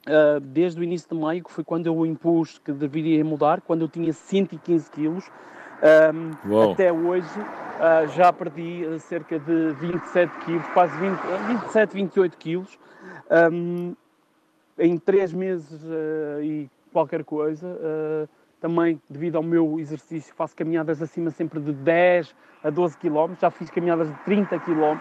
[0.08, 3.82] Uh, desde o início de maio, que foi quando eu impus que deveria mudar, quando
[3.82, 5.30] eu tinha 115 quilos,
[6.14, 11.94] um, até hoje uh, já perdi uh, cerca de 27 quilos, quase 20, uh, 27,
[11.94, 12.80] 28 quilos,
[13.52, 13.96] um,
[14.80, 17.68] em 3 meses uh, e qualquer coisa.
[17.68, 18.30] uh,
[18.60, 23.52] também, devido ao meu exercício, faço caminhadas acima sempre de 10 a 12 km, já
[23.52, 24.98] fiz caminhadas de 30 km.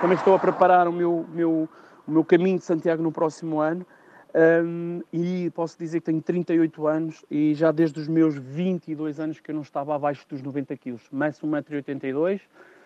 [0.00, 1.68] Também estou a preparar o meu, meu,
[2.06, 3.86] o meu caminho de Santiago no próximo ano.
[4.32, 9.40] Um, e posso dizer que tenho 38 anos e já desde os meus 22 anos
[9.40, 11.02] que eu não estava abaixo dos 90 quilos.
[11.10, 12.40] Meço 1,82m,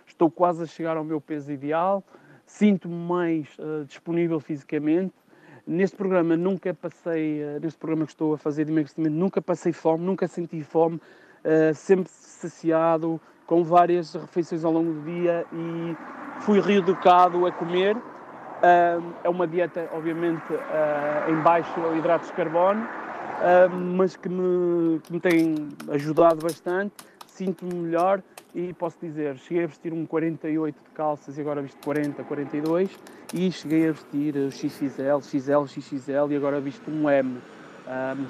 [0.06, 2.02] estou quase a chegar ao meu peso ideal,
[2.46, 5.12] sinto-me mais uh, disponível fisicamente.
[5.66, 9.72] Neste programa nunca passei, uh, neste programa que estou a fazer de emagrecimento, nunca passei
[9.72, 16.42] fome, nunca senti fome, uh, sempre saciado, com várias refeições ao longo do dia e
[16.42, 17.96] fui reeducado a comer.
[19.22, 22.86] É uma dieta, obviamente, uh, em baixo hidratos de carbono,
[23.96, 26.94] mas que me, que me tem ajudado bastante.
[27.26, 28.22] Sinto-me melhor
[28.54, 32.90] e posso dizer, cheguei a vestir um 48 de calças e agora visto 40, 42
[33.34, 37.38] e cheguei a vestir uh, XXL, XL, XXL e agora visto um M.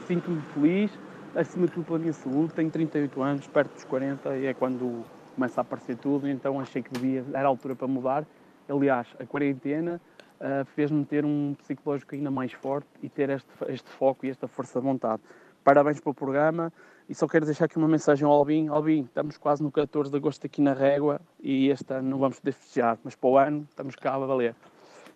[0.09, 0.91] Sinto-me feliz,
[1.37, 5.05] acima de tudo pela minha saúde, tenho 38 anos, perto dos 40 e é quando
[5.35, 8.25] começa a aparecer tudo, então achei que devia, era a altura para mudar.
[8.69, 10.01] Aliás, a quarentena
[10.41, 14.49] uh, fez-me ter um psicológico ainda mais forte e ter este, este foco e esta
[14.49, 15.23] força de vontade.
[15.63, 16.73] Parabéns pelo programa
[17.09, 18.69] e só quero deixar aqui uma mensagem ao Albin.
[18.69, 22.39] Albin, estamos quase no 14 de agosto aqui na Régua e este ano não vamos
[22.39, 24.55] poder festejar, mas para o ano estamos cá a valer.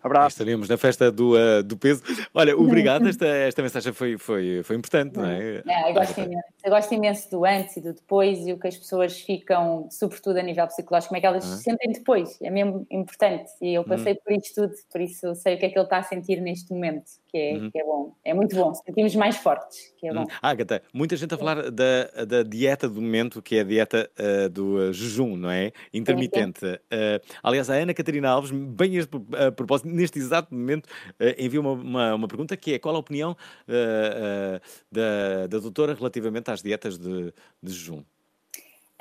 [0.01, 0.35] Abraço.
[0.35, 2.01] Estaremos na festa do, uh, do peso.
[2.33, 3.07] Olha, obrigado.
[3.07, 5.61] Esta, esta mensagem foi, foi, foi importante, não é?
[5.67, 6.47] É, eu gosto imenso.
[6.63, 10.37] Eu gosto imenso do antes e do depois e o que as pessoas ficam, sobretudo
[10.39, 11.55] a nível psicológico, como é que elas Ah.
[11.55, 12.37] se sentem depois.
[12.41, 13.49] É mesmo importante.
[13.61, 15.97] E eu passei por isto tudo, por isso sei o que é que ele está
[15.99, 17.71] a sentir neste momento, que é, Uhum.
[17.71, 18.13] que é bom.
[18.25, 18.73] É muito bom.
[18.73, 20.23] Sentimos mais fortes, que é bom.
[20.23, 20.27] Hum.
[20.41, 24.49] Agatha, muita gente a falar da, da dieta do momento, que é a dieta ah,
[24.49, 25.71] do ah, jejum, não é?
[25.93, 26.65] Intermitente.
[26.91, 30.89] Ah, aliás, a Ana Catarina Alves, bem a pro- a propósito, neste exato momento,
[31.19, 33.35] ah, envia uma, uma, uma pergunta que é qual a opinião
[33.67, 38.03] ah, ah, da, da doutora relativamente às dietas de, de jejum?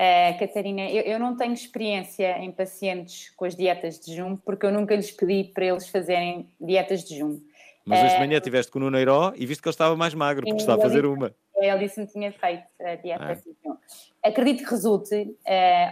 [0.00, 4.64] Uh, Catarina, eu, eu não tenho experiência em pacientes com as dietas de jejum, porque
[4.64, 7.40] eu nunca lhes pedi para eles fazerem dietas de jejum.
[7.84, 9.96] Mas hoje de Eh, manhã estiveste com o Nuno Eiró e viste que ele estava
[9.96, 11.34] mais magro, porque está a fazer disse- uma.
[11.56, 13.34] Ele disse-me que tinha feito a dieta Ah.
[13.34, 13.76] de jejum.
[14.22, 15.36] Acredito que resulte,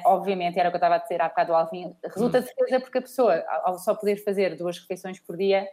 [0.04, 2.42] obviamente, era o que eu estava a dizer há bocado ao Alvin, resulta Hum.
[2.42, 5.66] de certeza porque a pessoa, ao só poder fazer duas refeições por dia,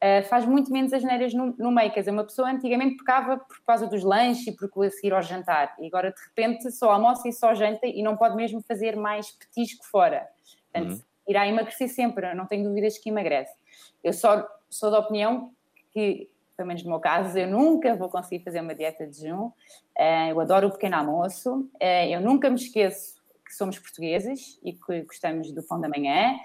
[0.00, 1.92] eh, faz muito menos asneiras no, no meio.
[1.92, 5.74] Quer dizer, uma pessoa antigamente pecava por causa dos lanches e por seguir ao jantar,
[5.78, 9.30] e agora de repente só almoça e só janta e não pode mesmo fazer mais
[9.30, 10.26] petisco fora.
[10.72, 11.00] Portanto, Uhum.
[11.28, 13.54] irá emagrecer sempre, eu não tenho dúvidas que emagrece.
[14.02, 15.52] Eu só sou da opinião
[15.92, 19.50] que, pelo menos no meu caso, eu nunca vou conseguir fazer uma dieta de jejum.
[19.96, 23.19] Eh, eu adoro o pequeno almoço, eh, eu nunca me esqueço
[23.50, 26.36] que somos portugueses e que gostamos do pão da manhã.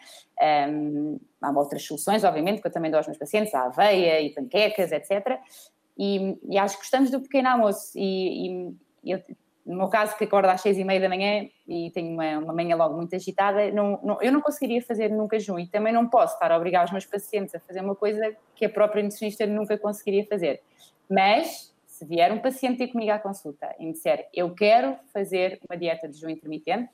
[0.68, 4.32] Um, há outras soluções, obviamente, que eu também dou aos meus pacientes, a aveia e
[4.32, 5.39] panquecas, etc.
[5.95, 7.91] E, e acho que gostamos do pequeno almoço.
[7.95, 8.72] E,
[9.03, 9.22] e eu,
[9.64, 12.53] no meu caso, que acordo às seis e meia da manhã e tenho uma, uma
[12.53, 16.08] manhã logo muito agitada, não, não- eu não conseguiria fazer nunca jejum e também não
[16.10, 19.45] posso estar a obrigar os meus pacientes a fazer uma coisa que a própria nutricionista
[19.45, 20.62] nunca conseguiria fazer.
[21.08, 25.59] Mas, se vier um paciente ter comigo à consulta e me disser eu quero fazer
[25.69, 26.89] uma dieta de jejum intermitente,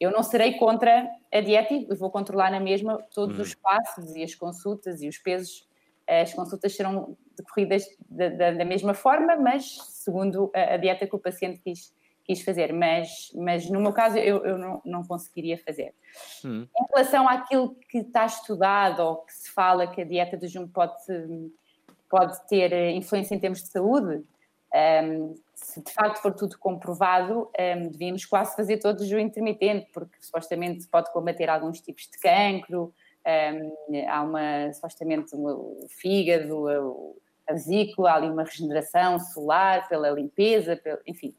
[0.00, 3.42] eu não serei contra a dieta e vou controlar na mesma todos Uhum.
[3.44, 5.68] os passos e as consultas e os pesos.
[6.06, 11.14] As consultas serão decorridas da, da- da mesma forma, mas segundo a, a dieta que
[11.16, 12.72] o paciente quis, quis fazer.
[12.72, 15.94] Mas, mas no meu caso, eu, eu não, não conseguiria fazer.
[16.44, 16.66] Hum.
[16.76, 20.66] Em relação àquilo que está estudado ou que se fala que a dieta de jejum
[20.68, 20.92] pode,
[22.08, 24.22] pode ter eh, influência em termos de saúde,
[24.72, 30.16] ehm, se de facto for tudo comprovado, ehm, devíamos quase fazer todo o intermitente, porque
[30.20, 32.92] supostamente pode combater alguns tipos de cancro,
[33.24, 33.70] ehm,
[34.08, 40.10] há uma, supostamente, uma- o fígado, a, a vesícula, há ali uma regeneração solar pela
[40.10, 41.34] limpeza, enfim.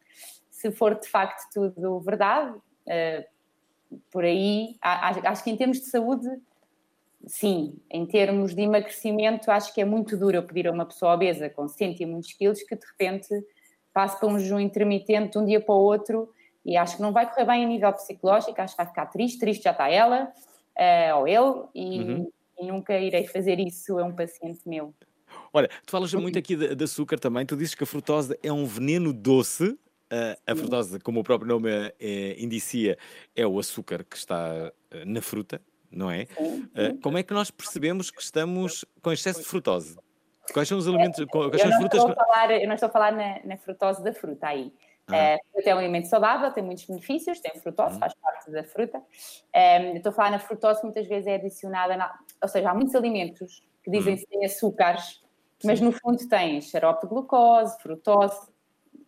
[0.49, 2.55] Se for de facto tudo verdade,
[2.87, 3.27] eh,
[4.11, 6.27] por aí, a- a- acho que em termos de saúde,
[7.27, 7.77] sim.
[7.89, 11.49] Em termos de emagrecimento, acho que é muito duro eu pedir a uma pessoa obesa
[11.49, 13.29] com 100 e muitos quilos que de repente
[13.93, 16.29] passe para um jejum intermitente de um dia para o outro
[16.65, 19.39] e acho que não vai correr bem a nível psicológico, acho que vai ficar triste,
[19.39, 20.31] triste já está ela
[20.77, 22.31] eh, ou ele e, Uhum.
[22.59, 24.93] e nunca irei fazer isso a um paciente meu.
[25.53, 28.51] Olha, tu falas muito aqui de, de açúcar também, tu dizes que a frutose é
[28.51, 29.77] um veneno doce.
[30.09, 31.69] Ah, a frutose, como o próprio nome
[31.99, 32.97] eh, indicia,
[33.35, 34.71] é o açúcar que está
[35.05, 35.61] na fruta,
[35.91, 36.27] não é?
[36.75, 39.97] Ah, como é que nós percebemos que estamos com excesso de frutose?
[40.53, 41.99] Quais são os alimentos, quais Eu são as não, frutas?
[41.99, 44.71] estou a que- falar, eu não estou a falar na, na frutose da fruta aí.
[45.07, 45.15] Ah.
[45.15, 48.63] Eh, a fruta é um alimento saudável, tem muitos benefícios, tem frutose, faz parte da
[48.63, 49.01] fruta.
[49.53, 52.69] Eh, eu estou a falar na frutose que muitas vezes é adicionada, na- ou seja,
[52.69, 55.23] há muitos alimentos que dizem que têm açúcares,
[55.63, 58.47] mas no fundo têm xarope de glucose, frutose.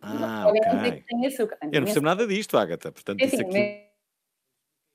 [0.00, 0.92] Ah, podem dizer ok.
[0.92, 1.58] que têm açúcar.
[1.62, 2.92] Eu não percebo nada disto, Agatha.
[2.92, 3.87] Portanto, É isso assim, aqui.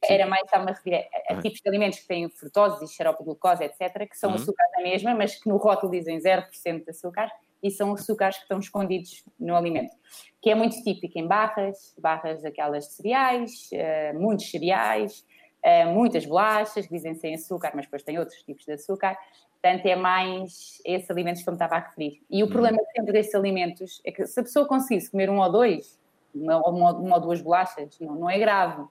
[0.10, 1.41] Era mais estava a referir a, a Ah.
[1.41, 4.36] tipos de alimentos que têm frutose e xarope de glucose, etc., que são Uhum.
[4.36, 7.32] açúcares na mesma, mas que no rótulo dizem 0% de açúcar
[7.62, 9.95] e são açúcares que estão escondidos no alimento.
[10.41, 15.26] Que é muito típico em barras, barras aquelas de cereais, eh, muitos cereais,
[15.64, 19.18] eh, muitas bolachas que dizem sem açúcar, mas depois têm outros tipos de açúcar.
[19.62, 22.22] Portanto, é mais esses alimentos que eu me estava a referir.
[22.30, 22.51] E o Uhum.
[22.51, 25.97] problema sempre destes alimentos é que se a pessoa conseguisse comer um ou dois,
[26.36, 28.84] uma, uma, uma ou duas bolachas, não, não é grave.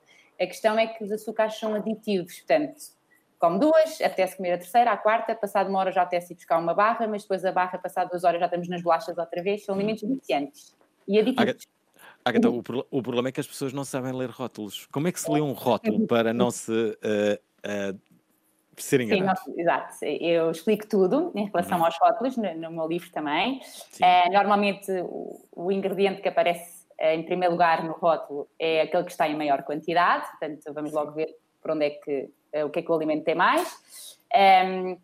[0.43, 2.75] A questão é que os açúcares são aditivos, portanto,
[3.39, 6.59] come duas, apetece comer a terceira, a quarta, passado uma hora já apetece ir buscar
[6.59, 9.65] uma barra, mas depois a barra, passado duas horas já estamos nas bolachas outra vez,
[9.65, 10.75] são alimentos viciantes
[11.07, 11.69] e aditivos.
[12.25, 14.87] Agatha, o, o problema é que as pessoas não sabem ler rótulos.
[14.87, 17.95] Como é que se lê um rótulo para não se eh, eh,
[18.77, 19.41] ser Sim, enganado?
[19.47, 20.05] nós- exato.
[20.05, 21.85] Eu explico tudo em relação Uhum.
[21.85, 23.61] aos rótulos no, no meu livro também.
[24.01, 26.72] Eh, normalmente o, o ingrediente que aparece
[27.03, 31.13] em primeiro lugar no rótulo é aquele que está em maior quantidade, portanto vamos logo
[31.13, 34.17] ver por onde é que, eh, o que é que o alimento tem mais.
[34.33, 34.97] Ehm,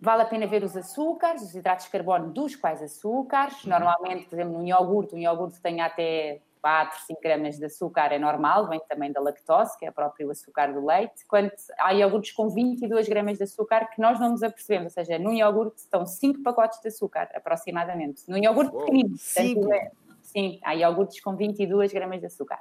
[0.00, 3.64] Vale a pena ver os açúcares, os hidratos de carbono dos quais açúcares.
[3.64, 8.18] Normalmente, por exemplo, num iogurte, um iogurte tem até 4, 5 gramas de açúcar, é
[8.18, 11.26] normal, vem também da lactose, que é próprio açúcar do leite.
[11.26, 15.18] Quando há iogurtes com 22 gramas de açúcar que nós não nos apercebemos, ou seja,
[15.18, 18.22] num iogurte estão 5 pacotes de açúcar, aproximadamente.
[18.28, 19.16] Num iogurte pequenino.
[19.18, 19.62] Cinco?
[19.62, 22.58] Portanto, sim, há iogurtes com 22 gramas de açúcar.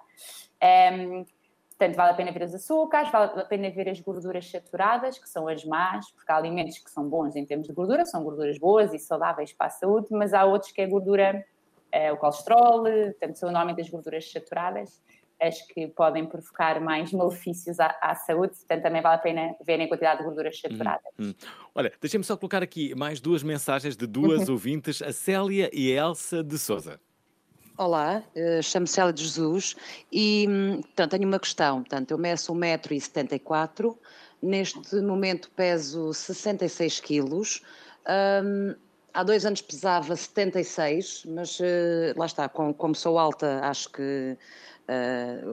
[0.61, 1.25] Ehm,
[1.69, 5.29] portanto, vale a pena ver os açúcares, vale a pena ver as gorduras saturadas, que
[5.29, 8.57] são as más, porque há alimentos que são bons em termos de gordura, são gorduras
[8.57, 11.45] boas e saudáveis para a saúde, mas há outros que é gordura,
[11.91, 15.01] eh, o colesterol, portanto, são normalmente as gorduras saturadas,
[15.39, 19.79] as que podem provocar mais malefícios à, à saúde, portanto, também vale a pena ver
[19.81, 21.13] a quantidade de gorduras saturadas.
[21.19, 21.33] Hum.
[21.75, 26.07] Olha, deixem-me só colocar aqui mais duas mensagens de duas ouvintes, a Célia e a
[26.07, 26.99] Elsa de Souza.
[27.77, 29.75] Olá, eh, chamo-me Célia de Jesus
[30.11, 31.81] e hum, portanto, tenho uma questão.
[31.81, 33.99] Portanto, eu meço 1,74m,
[34.41, 37.61] neste momento peso 66 quilos.
[38.43, 38.75] Hum,
[39.13, 44.35] há dois anos pesava 76, mas eh, lá está, com- como sou alta, acho que
[44.87, 45.43] eh,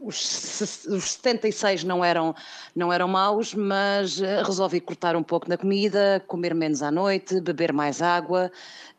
[0.00, 2.34] os, os 76 não eram,
[2.74, 7.40] não eram maus, mas eh, resolvi cortar um pouco na comida, comer menos à noite,
[7.40, 8.50] beber mais água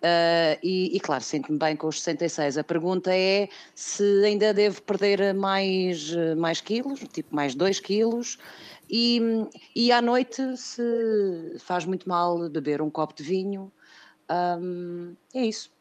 [0.02, 2.60] eh, e, e, claro, sinto-me bem com os 66.
[2.60, 8.38] A pergunta é se ainda devo perder mais, eh, mais quilos, tipo mais 2 quilos,
[8.90, 9.20] e,
[9.76, 13.72] e à noite se faz muito mal beber um copo de vinho.
[14.30, 15.72] Hum, é isso.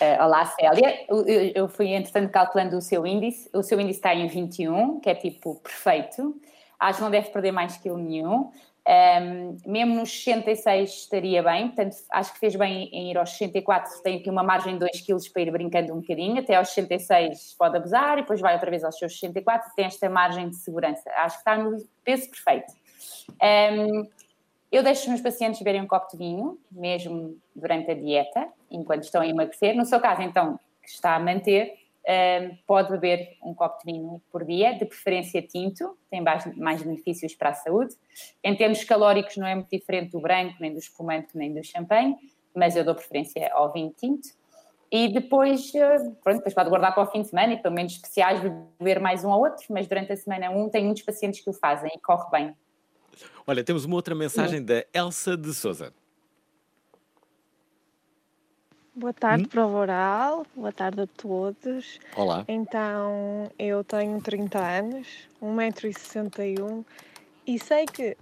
[0.00, 1.04] Eh, olá, Célia.
[1.08, 3.48] Eu, eu- fui, entretanto, calculando o seu índice.
[3.54, 6.34] O seu índice está em 21, que é tipo perfeito.
[6.78, 8.50] Acho que não deve perder mais quilo nenhum.
[8.86, 14.02] Ehm, mesmo nos 66 estaria bem, portanto, acho que fez bem em ir aos 64.
[14.02, 16.40] Tem aqui uma margem de 2 kg para ir brincando um bocadinho.
[16.40, 19.70] Até aos 66 pode abusar e depois vai outra vez aos seus 64.
[19.76, 21.08] Tem esta margem de segurança.
[21.16, 22.72] Acho que está no peso perfeito.
[23.40, 24.02] Ehm,
[24.70, 29.02] eu deixo os meus pacientes beberem um copo de vinho, mesmo durante a dieta, enquanto
[29.02, 29.74] estão a emagrecer.
[29.74, 31.74] No seu caso, então, que está a manter,
[32.06, 37.34] hum, pode beber um copo de vinho por dia, de preferência tinto, tem mais, benefícios
[37.34, 37.94] para a saúde.
[38.44, 42.16] Em termos calóricos, não é muito diferente do branco, nem do espumante, nem do champanhe,
[42.54, 44.28] mas eu dou preferência ao vinho tinto.
[44.92, 47.94] E depois, eh, pronto, depois pode guardar para o fim de semana e para momentos
[47.94, 51.48] especiais beber mais um ou outro, mas durante a semana um, tem muitos pacientes que
[51.48, 52.56] o fazem e corre bem.
[53.46, 55.92] Olha, temos uma outra mensagem da Elsa de Souza.
[58.94, 60.46] Boa tarde, prova oral.
[60.54, 61.98] Boa tarde a todos.
[62.16, 62.44] Olá.
[62.46, 65.06] Então, eu tenho 30 anos,
[65.42, 66.84] 1,61m
[67.46, 68.16] e sei que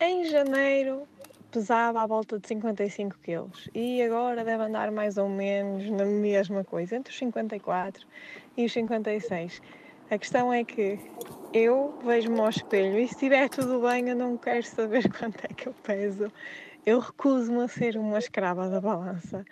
[0.00, 1.02] em janeiro
[1.50, 6.62] pesava à volta de 55 quilos e agora deve andar mais ou menos na mesma
[6.62, 8.06] coisa, entre os 54
[8.56, 9.60] e os 56.
[10.10, 10.98] A questão é que
[11.52, 15.54] eu vejo-me ao espelho e se estiver tudo bem, eu não quero saber quanto é
[15.54, 16.32] que eu peso.
[16.84, 19.44] Eu recuso-me a ser uma escrava da balança.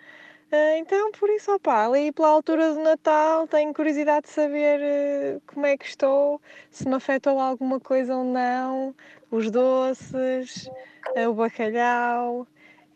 [0.51, 5.39] Ah, Então, por isso, opá, ali pela altura do Natal, tenho curiosidade de saber eh,
[5.47, 8.93] como é que estou, se me afetou alguma coisa ou não,
[9.31, 10.69] os doces,
[11.15, 12.45] eh, o bacalhau.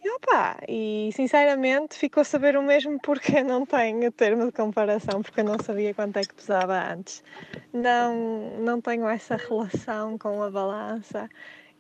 [0.04, 5.22] E opá, e sinceramente ficou a saber o mesmo porque não tenho termo de comparação,
[5.22, 7.24] porque eu não sabia quanto é que pesava antes.
[7.72, 8.14] Não,
[8.60, 11.30] não tenho essa relação com a balança.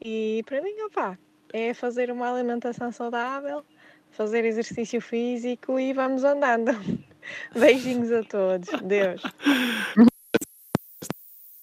[0.01, 1.17] E para mim, opá,
[1.51, 3.65] é fazer uma alimentação saudável,
[4.11, 6.71] fazer exercício físico e vamos andando.
[7.53, 8.69] Beijinhos a todos.
[8.83, 9.21] Deus.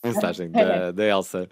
[0.05, 1.49] Mensagem da, da Elsa.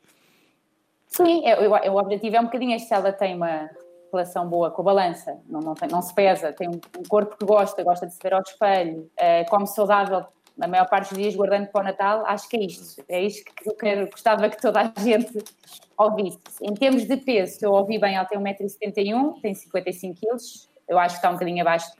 [1.07, 3.71] Sim, é- eu- o objetivo é um bocadinho este, ela tem uma
[4.13, 7.37] relação boa com a balança, não, não, tem- não se pesa, tem um, um corpo
[7.37, 10.25] que gosta, gosta de se ver ao espelho, eh, come saudável
[10.61, 13.45] a maior parte dos dias guardando para o Natal, acho que é isto, é isto
[13.55, 15.33] que eu quero, gostava que toda a gente
[15.97, 16.39] ouvisse.
[16.63, 20.37] Em termos de peso, eu ouvi bem, ela tem 1,71m, tem 55 kg,
[20.89, 21.91] eu acho que está um bocadinho abaixo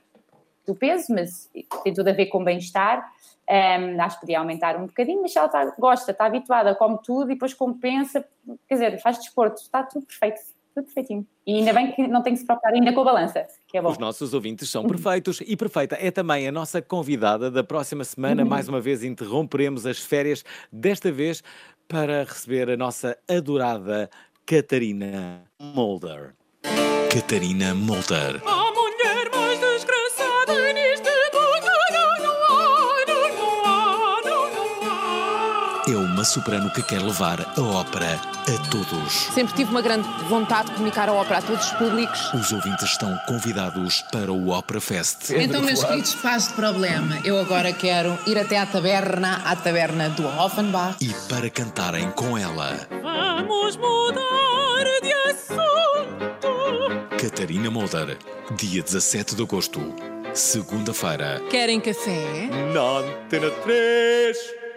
[0.65, 1.49] do peso, mas
[1.83, 3.09] tem tudo a ver com bem-estar.
[3.49, 7.31] Um, acho que podia aumentar um bocadinho, mas ela está- gosta, está habituada, come tudo
[7.31, 8.23] e depois compensa,
[8.67, 10.39] quer dizer, faz desporto, está tudo perfeito,
[10.79, 11.25] tudo perfeitinho.
[11.45, 13.81] E ainda bem que não tem que se preocupar ainda com a balança, que é
[13.81, 13.91] bom.
[13.91, 18.43] Os nossos ouvintes são perfeitos e perfeita é também a nossa convidada da próxima semana.
[18.43, 18.49] Uhum.
[18.49, 21.43] Mais uma vez interromperemos as férias, desta vez
[21.87, 24.09] para receber a nossa adorada
[24.45, 26.33] Catarina Mulder.
[27.11, 28.41] Catarina Molter.
[36.19, 39.13] Uma soprano que quer levar a ópera a todos.
[39.33, 42.33] Sempre tive uma grande vontade de comunicar a ópera a todos os públicos.
[42.33, 45.29] Os ouvintes estão convidados para o Opera Fest.
[45.29, 47.21] Então, meus queridos, paz de problema.
[47.23, 50.97] Eu agora quero ir até à taberna, à taberna do Offenbach.
[50.99, 57.17] E para cantarem com ela, Vamos mudar de assunto.
[57.17, 58.17] Catarina Molder,
[58.57, 59.79] dia 17 de agosto,
[60.33, 61.41] segunda-feira.
[61.49, 62.49] Querem café?
[62.73, 64.68] Na Antena 3!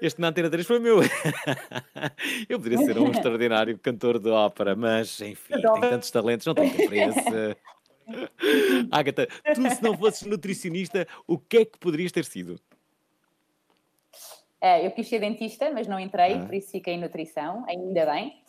[0.00, 0.98] Este na Antena 3 foi meu.
[2.48, 6.64] Eu poderia ser um extraordinário cantor de ópera, mas enfim, tenho tantos talentos, não para
[6.64, 7.56] esse.
[8.90, 12.60] Agatha, tu se não fosses nutricionista, o que é que poderias ter sido?
[14.60, 16.44] Eh, eu quis ser dentista, mas não entrei, Ah.
[16.44, 18.42] por isso fiquei em nutrição, ainda bem.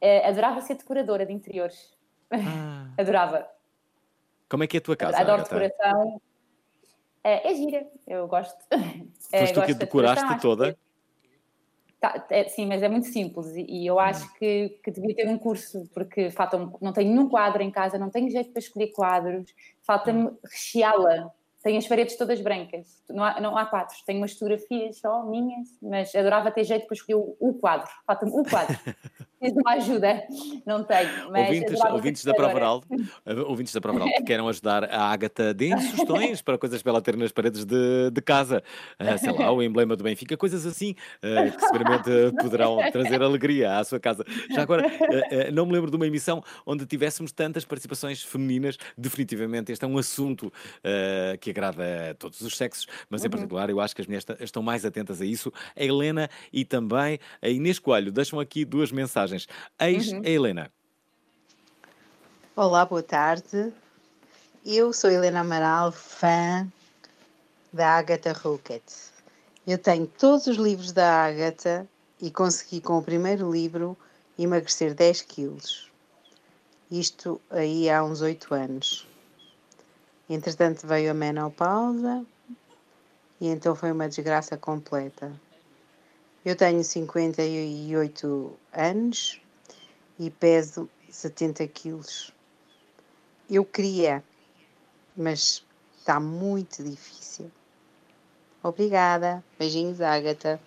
[0.00, 1.96] Eh, adorava ser decoradora de interiores.
[2.96, 3.48] Adorava.
[4.48, 5.58] Como é que é a tua casa, Adoro Agatha?
[5.58, 6.20] decoração.
[7.24, 8.58] Eh, é gira, eu gosto.
[9.30, 10.76] Foste tu que decoraste toda?
[12.00, 15.28] Tá, é, sim, mas é muito simples e, e eu acho que, que devia ter
[15.28, 18.90] um curso, porque falta não tenho nenhum quadro em casa, não tenho jeito para escolher
[18.92, 21.30] quadros, falta-me recheá-la.
[21.62, 25.68] Tenho as paredes todas brancas, não há, não há quadros, tenho umas fotografias só minhas,
[25.82, 28.78] mas adorava ter jeito para escolher o, o quadro, falta-me o quadro.
[29.40, 30.22] Preciso de uma ajuda,
[30.66, 31.30] não tenho.
[31.30, 35.54] Mas ouvintes, ser ouvintes da uh, ouvintes da Prova Oral que queiram ajudar a Agatha,
[35.54, 38.62] deem sugestões para coisas para ela ter nas paredes de, de casa.
[39.00, 40.94] Uh, sei lá, o emblema do Benfica, coisas assim
[41.24, 44.26] uh, que seguramente poderão trazer alegria à sua casa.
[44.50, 48.76] Já agora, uh, não me lembro de uma emissão onde tivéssemos tantas participações femininas.
[48.96, 53.30] Definitivamente, este é um assunto uh, que agrada a todos os sexos, mas em Uhum.
[53.30, 55.52] particular eu acho que as mulheres estão mais atentas a isso.
[55.76, 59.46] A Helena e também a Inês Coelho deixam aqui duas mensagens.
[59.78, 60.22] Eis Uhum.
[60.24, 60.72] a Helena.
[62.56, 63.72] Olá, boa tarde.
[64.64, 66.70] Eu sou Helena Amaral, fã
[67.72, 68.82] da Agatha Rocket.
[69.66, 71.86] Eu tenho todos os livros da Agatha
[72.20, 73.96] e consegui com o primeiro livro
[74.38, 75.90] emagrecer 10 quilos.
[76.90, 79.06] Isto aí há uns 8 anos.
[80.30, 82.24] Entretanto veio a menopausa
[83.40, 85.32] e então foi uma desgraça completa.
[86.44, 89.42] Eu tenho 58 anos
[90.20, 92.32] e peso 70 quilos.
[93.50, 94.22] Eu queria,
[95.16, 95.66] mas
[95.98, 97.50] está muito difícil.
[98.62, 99.42] Obrigada.
[99.58, 100.60] Beijinhos, Ágata.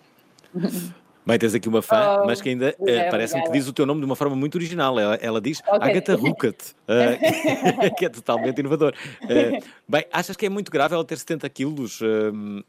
[1.26, 3.86] Bem, tens aqui uma fã, Oh, mas que ainda eh, parece-me que diz o teu
[3.86, 5.00] nome de uma forma muito original.
[5.00, 5.80] Ela, ela diz Ok.
[5.82, 7.18] Agatha Rucat, eh,
[7.98, 8.94] que é totalmente inovador.
[9.30, 12.06] Eh, bem, achas que é muito grave ela ter 70 quilos eh,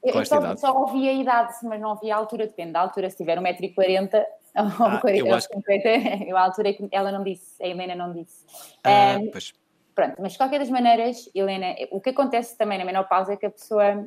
[0.04, 0.60] Eu, com eu esta só, idade?
[0.60, 3.10] só ouvi a idade, mas não ouvi a altura, depende da altura.
[3.10, 4.24] Se tiver 1,40m
[4.54, 7.60] ou Ah, 40, eu acho que- 50, eu, a altura é que ela não disse,
[7.60, 8.44] a Helena não disse.
[8.84, 9.52] Ah, Ahm, pois.
[9.96, 13.46] Pronto, mas de qualquer das maneiras, Helena, o que acontece também na menopausa é que
[13.46, 14.06] a pessoa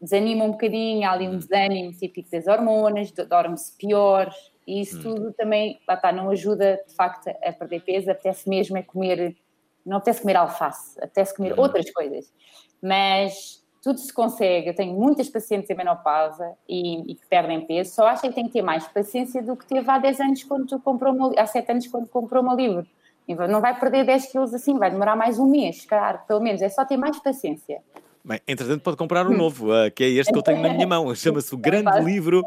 [0.00, 4.32] desanima um bocadinho, há ali um desânimo típico das hormonas, do- dorme-se pior,
[4.66, 8.76] e isso tudo também, lá está, não ajuda de facto a perder peso, apetece mesmo
[8.76, 9.36] é comer,
[9.84, 12.32] não apetece comer alface, apetece comer outras coisas.
[12.82, 17.94] Mas tudo se consegue, eu tenho muitas pacientes em menopausa e, e que perdem peso,
[17.94, 20.66] só acho que tem que ter mais paciência do que teve há 10 anos quando
[20.66, 22.86] tu comprou uma, há 7 anos quando comprou uma livro.
[23.48, 26.68] Não vai perder 10 quilos assim, vai demorar mais um mês, claro, pelo menos, é
[26.68, 27.82] só ter mais paciência.
[28.28, 30.86] Bem, entretanto, pode comprar um novo, eh, que é este que eu tenho na minha
[30.86, 31.02] mão.
[31.16, 32.42] Chama-se O Grande Livro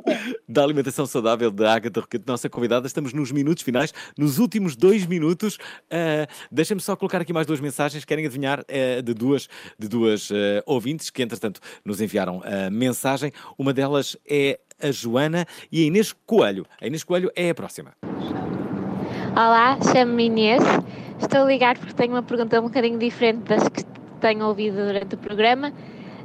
[0.48, 2.86] da Alimentação Saudável da Agatha Roquete, nossa convidada.
[2.86, 5.56] Estamos nos minutos finais, nos últimos dois minutos.
[5.56, 8.06] Uh, Deixem-me só colocar aqui mais duas mensagens.
[8.06, 13.32] Querem adivinhar eh, de duas, de duas eh, ouvintes que, entretanto, nos enviaram a mensagem.
[13.58, 16.64] Uma delas é a Joana e a Inês Coelho.
[16.80, 17.94] A Inês Coelho é a próxima.
[19.32, 20.62] Olá, chamo-me Inês.
[21.20, 23.84] Estou a ligar porque tenho uma pergunta um bocadinho diferente das que
[24.22, 25.74] tenho ouvido durante o programa.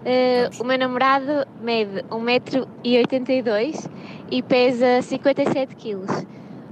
[0.05, 3.91] Eh, o meu namorado mede 1,82m
[4.31, 6.05] e pesa 57 kg.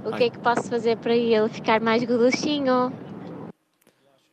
[0.05, 0.27] O que Ai.
[0.27, 2.93] é que posso fazer para ele ficar mais gorduchinho?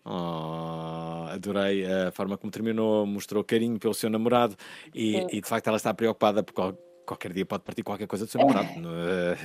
[0.04, 4.54] Oh, adorei a forma como terminou, mostrou carinho pelo seu namorado
[4.94, 6.76] e, e, de facto ela está preocupada porque qual-
[7.06, 8.68] qualquer dia pode partir qualquer coisa do seu namorado.
[8.84, 9.36] Eh,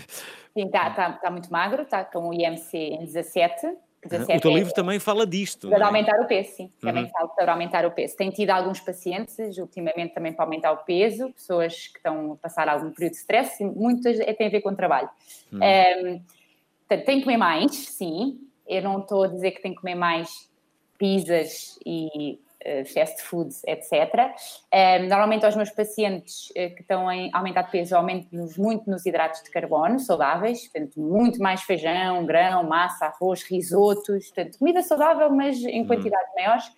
[0.54, 3.68] Sim, está tá, tá muito magro, está com o IMC em 17.
[4.04, 5.70] 17 o teu é- livro também fala disto.
[5.70, 5.84] Para é?
[5.84, 6.72] aumentar o peso, sim.
[6.80, 7.10] Também Uhum.
[7.10, 8.16] falo para aumentar o peso.
[8.16, 12.70] Tenho tido alguns pacientes, ultimamente também para aumentar o peso, pessoas que estão a passar
[12.70, 15.10] algum período de stress, muitas é, tem a ver com o trabalho.
[15.52, 15.62] Hum.
[15.62, 16.22] Ehm,
[16.88, 18.40] portanto, tem que comer mais, sim.
[18.68, 20.50] Eu não estou a dizer que tem que comer mais
[20.98, 22.40] pizzas e
[22.86, 24.34] fast foods, etc.
[24.72, 29.06] Ehm, normalmente aos meus pacientes eh, que estão em aumentar de peso, aumento-nos muito nos
[29.06, 35.30] hidratos de carbono saudáveis, portanto, muito mais feijão, grão, massa, arroz, risotos, portanto, comida saudável,
[35.30, 36.72] mas em quantidades maiores.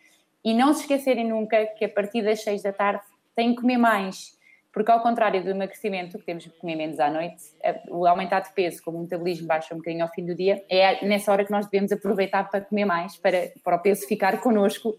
[0.43, 3.01] E não se esquecerem nunca que a partir das 6 da tarde
[3.35, 4.38] têm que comer mais,
[4.71, 7.43] porque ao contrário do emagrecimento, que temos que comer menos à noite,
[7.89, 11.03] o aumentar de peso, como o metabolismo baixa um bocadinho ao fim do dia, é
[11.05, 14.95] nessa hora que nós devemos aproveitar para comer mais, para, para o peso ficar connosco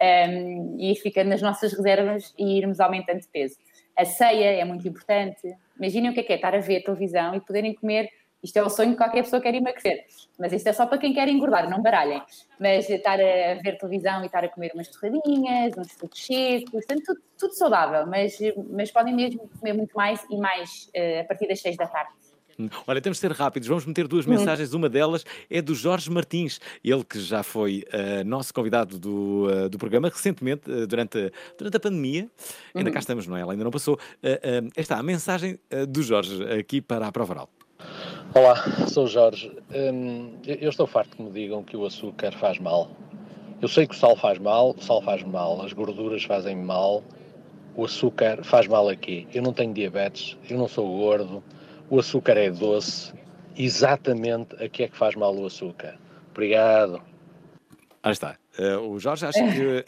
[0.00, 3.56] um, e ficando nas nossas reservas e irmos aumentando de peso.
[3.96, 5.54] A ceia é muito importante.
[5.76, 8.08] Imaginem o que é que é estar a ver televisão e poderem comer.
[8.42, 10.04] Isto é o sonho que qualquer pessoa quer emagrecer,
[10.38, 12.22] mas isto é só para quem quer engordar, não baralhem.
[12.58, 17.02] Mas estar a ver televisão e estar a comer umas torradinhas, uns frutos secos, portanto,
[17.04, 18.38] tudo, tudo saudável, mas,
[18.70, 22.10] mas podem mesmo comer muito mais e mais eh, a partir das 6 da tarde.
[22.86, 24.30] Olha, temos de ser rápidos, vamos meter duas Hum.
[24.30, 24.74] mensagens.
[24.74, 29.68] Uma delas é do Jorge Martins, ele que já foi eh, nosso convidado do, eh,
[29.68, 32.28] do programa recentemente, eh, durante, a- durante a pandemia.
[32.74, 32.92] Ainda Uhum.
[32.94, 33.40] cá estamos, não é?
[33.42, 33.98] Ela ainda não passou.
[34.22, 37.50] Eh, eh, está a mensagem do Jorge aqui para a prova oral.
[38.32, 38.54] Olá,
[38.86, 39.50] sou o Jorge.
[39.74, 42.88] Hum, eu estou farto que me digam que o açúcar faz mal.
[43.60, 47.02] Eu sei que o sal faz mal, o sal faz mal, as gorduras fazem mal,
[47.74, 49.26] o açúcar faz mal aqui.
[49.34, 51.42] Eu não tenho diabetes, eu não sou gordo,
[51.90, 53.12] o açúcar é doce.
[53.56, 55.98] Exatamente a que é que faz mal o açúcar.
[56.30, 57.02] Obrigado.
[58.00, 58.36] Ah, está.
[58.56, 59.84] Eh, o Jorge acha que.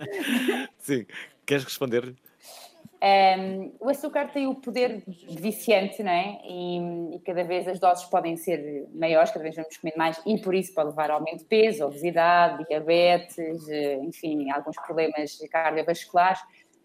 [0.78, 1.04] Sim,
[1.44, 2.14] queres responder?
[3.06, 6.40] Um, o açúcar tem o poder viciante, não é?
[6.48, 10.38] E, e cada vez as doses podem ser maiores, cada vez vamos comendo mais, e
[10.40, 16.40] por isso pode levar a aumento de peso, obesidade, diabetes, eh, enfim, alguns problemas cardiovasculares.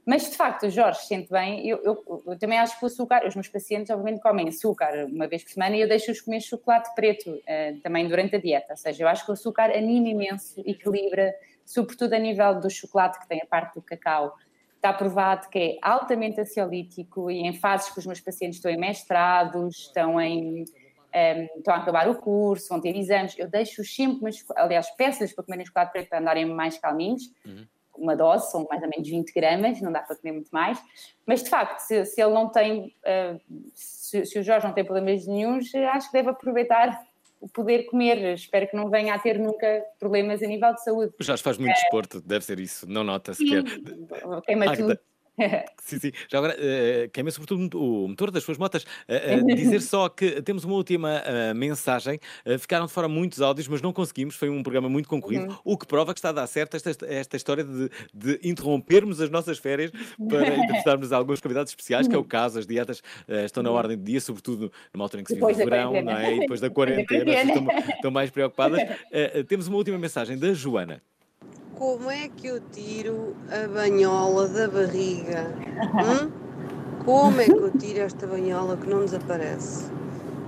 [0.06, 1.66] Mas de facto, Jorge sente bem.
[1.66, 5.28] Eu, eu- eu também acho que o açúcar, os meus pacientes, obviamente, comem açúcar uma
[5.28, 8.74] vez por semana e eu deixo-os comer chocolate preto eh, também durante a dieta.
[8.74, 13.20] Ou seja, eu acho que o açúcar anima imenso, equilibra, sobretudo a nível do chocolate,
[13.22, 14.34] que tem a parte do cacau
[14.80, 18.78] está provado que é altamente ansiolítico e em fases que os meus pacientes estão em
[18.78, 20.64] mestrados, estão em
[21.14, 25.34] em, estão a acabar o curso, vão ter exames, eu deixo-os sempre, mas, aliás, peço-lhes
[25.34, 27.24] para comerem chocolate preto para andarem mais calminhos,
[27.98, 30.80] uma dose, são mais ou menos 20 gramas, não dá para comer muito mais,
[31.26, 33.38] mas de facto, se, se ele não tem, eh,
[33.74, 37.09] se, se o Jorge não tem problemas nenhuns, eh, acho que deve aproveitar
[37.40, 41.14] o poder comer, espero que não venha a ter nunca problemas a nível de saúde.
[41.20, 43.64] Jorge faz muito Eh, desporto, deve ser isso, não nota sequer.
[44.46, 45.00] Queima Agda, tudo.
[45.82, 46.12] Sim, sim.
[46.30, 48.86] Já agora, eh, queima sobretudo o motor das suas motas.
[49.08, 52.20] Eh, eh, dizer só que temos uma última eh, mensagem.
[52.46, 54.36] Eh, ficaram de fora muitos áudios, mas não conseguimos.
[54.36, 55.58] Foi um programa muito concorrido, Uhum.
[55.64, 59.30] o que prova que está a dar certo esta, esta história de, de interrompermos as
[59.32, 59.92] nossas férias
[60.30, 62.60] para entrevistarmos alguns convidados especiais, que é o caso.
[62.60, 65.52] As dietas eh, estão na ordem do dia, sobretudo numa altura em que se vive
[65.52, 66.36] o verão, não é?
[66.36, 68.80] E depois da quarentena, estão, estão mais preocupadas.
[69.12, 71.02] Eh, eh, temos uma última mensagem da Joana.
[71.80, 75.56] Como é que eu tiro a banhola da barriga?
[75.96, 76.30] Hum?
[77.06, 79.90] Como é que eu tiro esta banhola que não desaparece?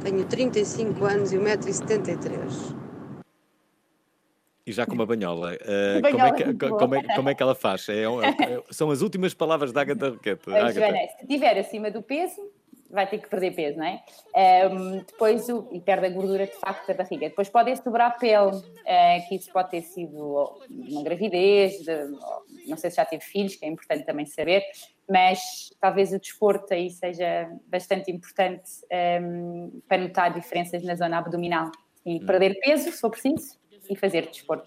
[0.04, 2.76] Tenho 35 anos e 1,73m.
[4.68, 5.56] E já com uma banhola.
[5.62, 6.78] eh, Banhola como, é que, boa.
[6.80, 7.88] como, é, como é que ela faz?
[7.88, 10.44] É um- é- são as últimas palavras da Agatha Roquete.
[10.48, 12.42] Joana, se estiver acima do peso,
[12.92, 14.02] vai ter que perder peso, não é?
[14.36, 17.30] Ehm, depois, o, e perde a gordura de facto da barriga.
[17.30, 22.18] Depois pode sobrar pele, eh, que isso pode ter sido uma gravidez, de-
[22.68, 24.64] não sei se já teve filhos, que é importante também saber,
[25.10, 25.39] mas
[25.80, 31.72] talvez o desporto aí seja bastante importante ehm, para notar diferenças na zona abdominal.
[32.06, 33.60] E perder peso, se for preciso,
[33.92, 34.66] e fazer desporto.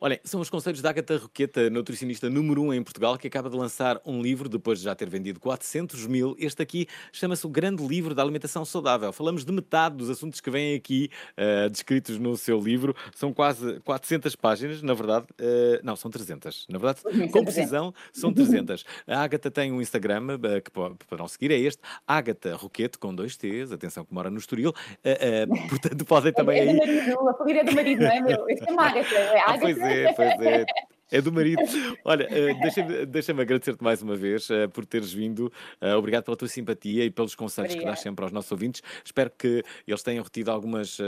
[0.00, 3.48] Olhem, são os conselhos da Agatha Roqueta, nutricionista número 1 um em Portugal, que acaba
[3.48, 6.34] de lançar um livro depois de já ter vendido 400 mil.
[6.38, 9.12] Este aqui chama-se O Grande Livro da Alimentação Saudável.
[9.12, 12.94] Falamos de metade dos assuntos que vêm aqui eh, descritos no seu livro.
[13.14, 15.26] São quase 400 páginas, na verdade.
[15.38, 16.66] eh, não, são 300.
[16.68, 18.84] Na verdade, com são precisão, são 300.
[19.06, 23.14] A Agatha tem um Instagram eh, que po- poderão seguir, é este, Agatha Roquete, com
[23.14, 24.72] dois T's, atenção que mora no Estoril.
[25.70, 26.76] Portanto, podem também é do aí...
[26.76, 28.46] marido, a família é do marido, não é meu?
[28.78, 30.64] Agatha, é Ah, pois é, pois é.
[31.10, 31.62] É do marido.
[32.04, 35.52] Olha, eh, deixa-me deixa agradecer-te mais uma vez eh, por teres vindo.
[35.80, 38.82] Eh, obrigado pela tua simpatia e pelos conselhos que dás sempre aos nossos ouvintes.
[39.04, 40.98] Espero que eles tenham retido algumas,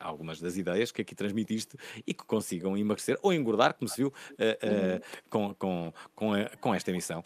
[0.00, 1.76] algumas das ideias que aqui transmitiste
[2.06, 6.90] e que consigam emagrecer ou engordar, como se viu eh, com, com, com, com esta
[6.90, 7.22] emissão.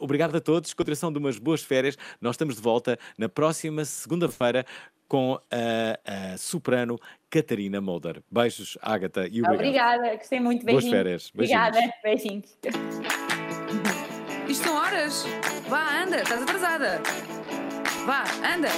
[0.00, 0.72] Obrigado a todos.
[0.74, 1.96] Continuação de umas boas férias.
[2.20, 4.64] Nós estamos de volta na próxima segunda-feira
[5.10, 6.96] com a, a soprano
[7.30, 8.22] Catarina Mulder.
[8.30, 9.54] Beijos, Ágata, e obrigado.
[9.54, 10.66] Obrigada, gostei muito.
[10.66, 10.96] Boas Beijinhos.
[10.96, 11.30] férias.
[11.34, 11.68] Beijinhos.
[11.68, 12.58] Obrigada, beijinhos.
[14.48, 15.24] Isto são horas.
[15.68, 17.00] Vá, anda, estás atrasada.
[18.04, 18.24] Vá,
[18.54, 18.68] anda.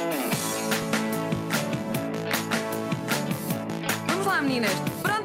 [4.07, 4.72] Vamos lá, meninas.
[5.03, 5.21] Prontas?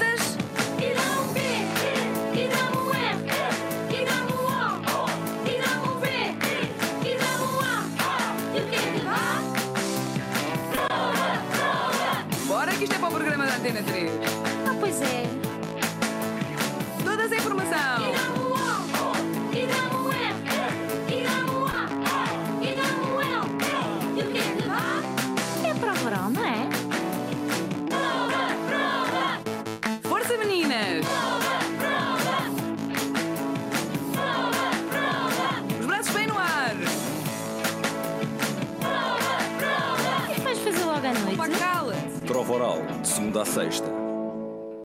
[42.58, 43.88] Oral, de segunda a sexta,